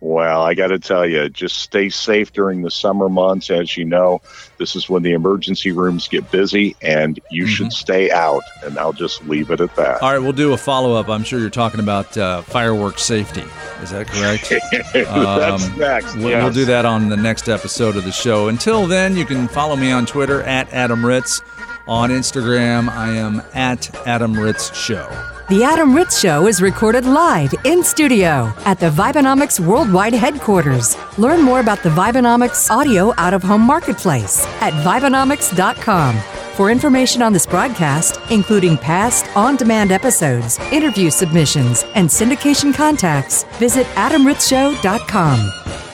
Well, 0.00 0.42
I 0.42 0.52
got 0.52 0.68
to 0.68 0.78
tell 0.78 1.06
you, 1.06 1.28
just 1.30 1.56
stay 1.56 1.88
safe 1.88 2.32
during 2.32 2.60
the 2.60 2.70
summer 2.70 3.08
months. 3.08 3.50
As 3.50 3.78
you 3.78 3.84
know, 3.84 4.20
this 4.58 4.76
is 4.76 4.90
when 4.90 5.02
the 5.02 5.12
emergency 5.12 5.72
rooms 5.72 6.06
get 6.06 6.30
busy, 6.30 6.76
and 6.82 7.18
you 7.30 7.44
mm-hmm. 7.44 7.52
should 7.52 7.72
stay 7.72 8.10
out. 8.10 8.42
And 8.62 8.78
I'll 8.78 8.92
just 8.92 9.26
leave 9.26 9.50
it 9.50 9.60
at 9.60 9.74
that. 9.76 10.02
All 10.02 10.12
right, 10.12 10.18
we'll 10.18 10.32
do 10.32 10.52
a 10.52 10.58
follow 10.58 10.94
up. 10.94 11.08
I'm 11.08 11.24
sure 11.24 11.40
you're 11.40 11.48
talking 11.48 11.80
about 11.80 12.16
uh, 12.16 12.42
fireworks 12.42 13.02
safety. 13.02 13.44
Is 13.82 13.90
that 13.90 14.06
correct? 14.08 14.50
That's 14.92 15.64
um, 15.64 15.78
next. 15.78 16.14
We'll, 16.16 16.28
yes. 16.28 16.42
we'll 16.42 16.52
do 16.52 16.66
that 16.66 16.84
on 16.84 17.08
the 17.08 17.16
next 17.16 17.48
episode 17.48 17.96
of 17.96 18.04
the 18.04 18.12
show. 18.12 18.48
Until 18.48 18.86
then, 18.86 19.16
you 19.16 19.24
can 19.24 19.48
follow 19.48 19.76
me 19.76 19.90
on 19.90 20.04
Twitter 20.04 20.42
at 20.42 20.70
Adam 20.74 21.04
Ritz. 21.04 21.40
On 21.88 22.10
Instagram, 22.10 22.88
I 22.88 23.12
am 23.12 23.42
at 23.54 23.94
Adam 24.06 24.34
Ritz 24.34 24.76
Show. 24.76 25.35
The 25.48 25.62
Adam 25.62 25.94
Ritz 25.94 26.18
Show 26.18 26.48
is 26.48 26.60
recorded 26.60 27.04
live 27.04 27.54
in 27.62 27.84
studio 27.84 28.52
at 28.64 28.80
the 28.80 28.90
Vibenomics 28.90 29.60
Worldwide 29.60 30.12
headquarters. 30.12 30.96
Learn 31.18 31.40
more 31.40 31.60
about 31.60 31.84
the 31.84 31.88
Vibenomics 31.90 32.68
audio 32.68 33.14
out 33.16 33.32
of 33.32 33.44
home 33.44 33.62
marketplace 33.62 34.44
at 34.60 34.72
Vibenomics.com. 34.82 36.16
For 36.56 36.68
information 36.68 37.22
on 37.22 37.32
this 37.32 37.46
broadcast, 37.46 38.18
including 38.32 38.76
past 38.76 39.24
on 39.36 39.54
demand 39.54 39.92
episodes, 39.92 40.58
interview 40.72 41.10
submissions, 41.10 41.84
and 41.94 42.08
syndication 42.08 42.74
contacts, 42.74 43.44
visit 43.60 43.86
AdamRitzShow.com. 43.94 45.85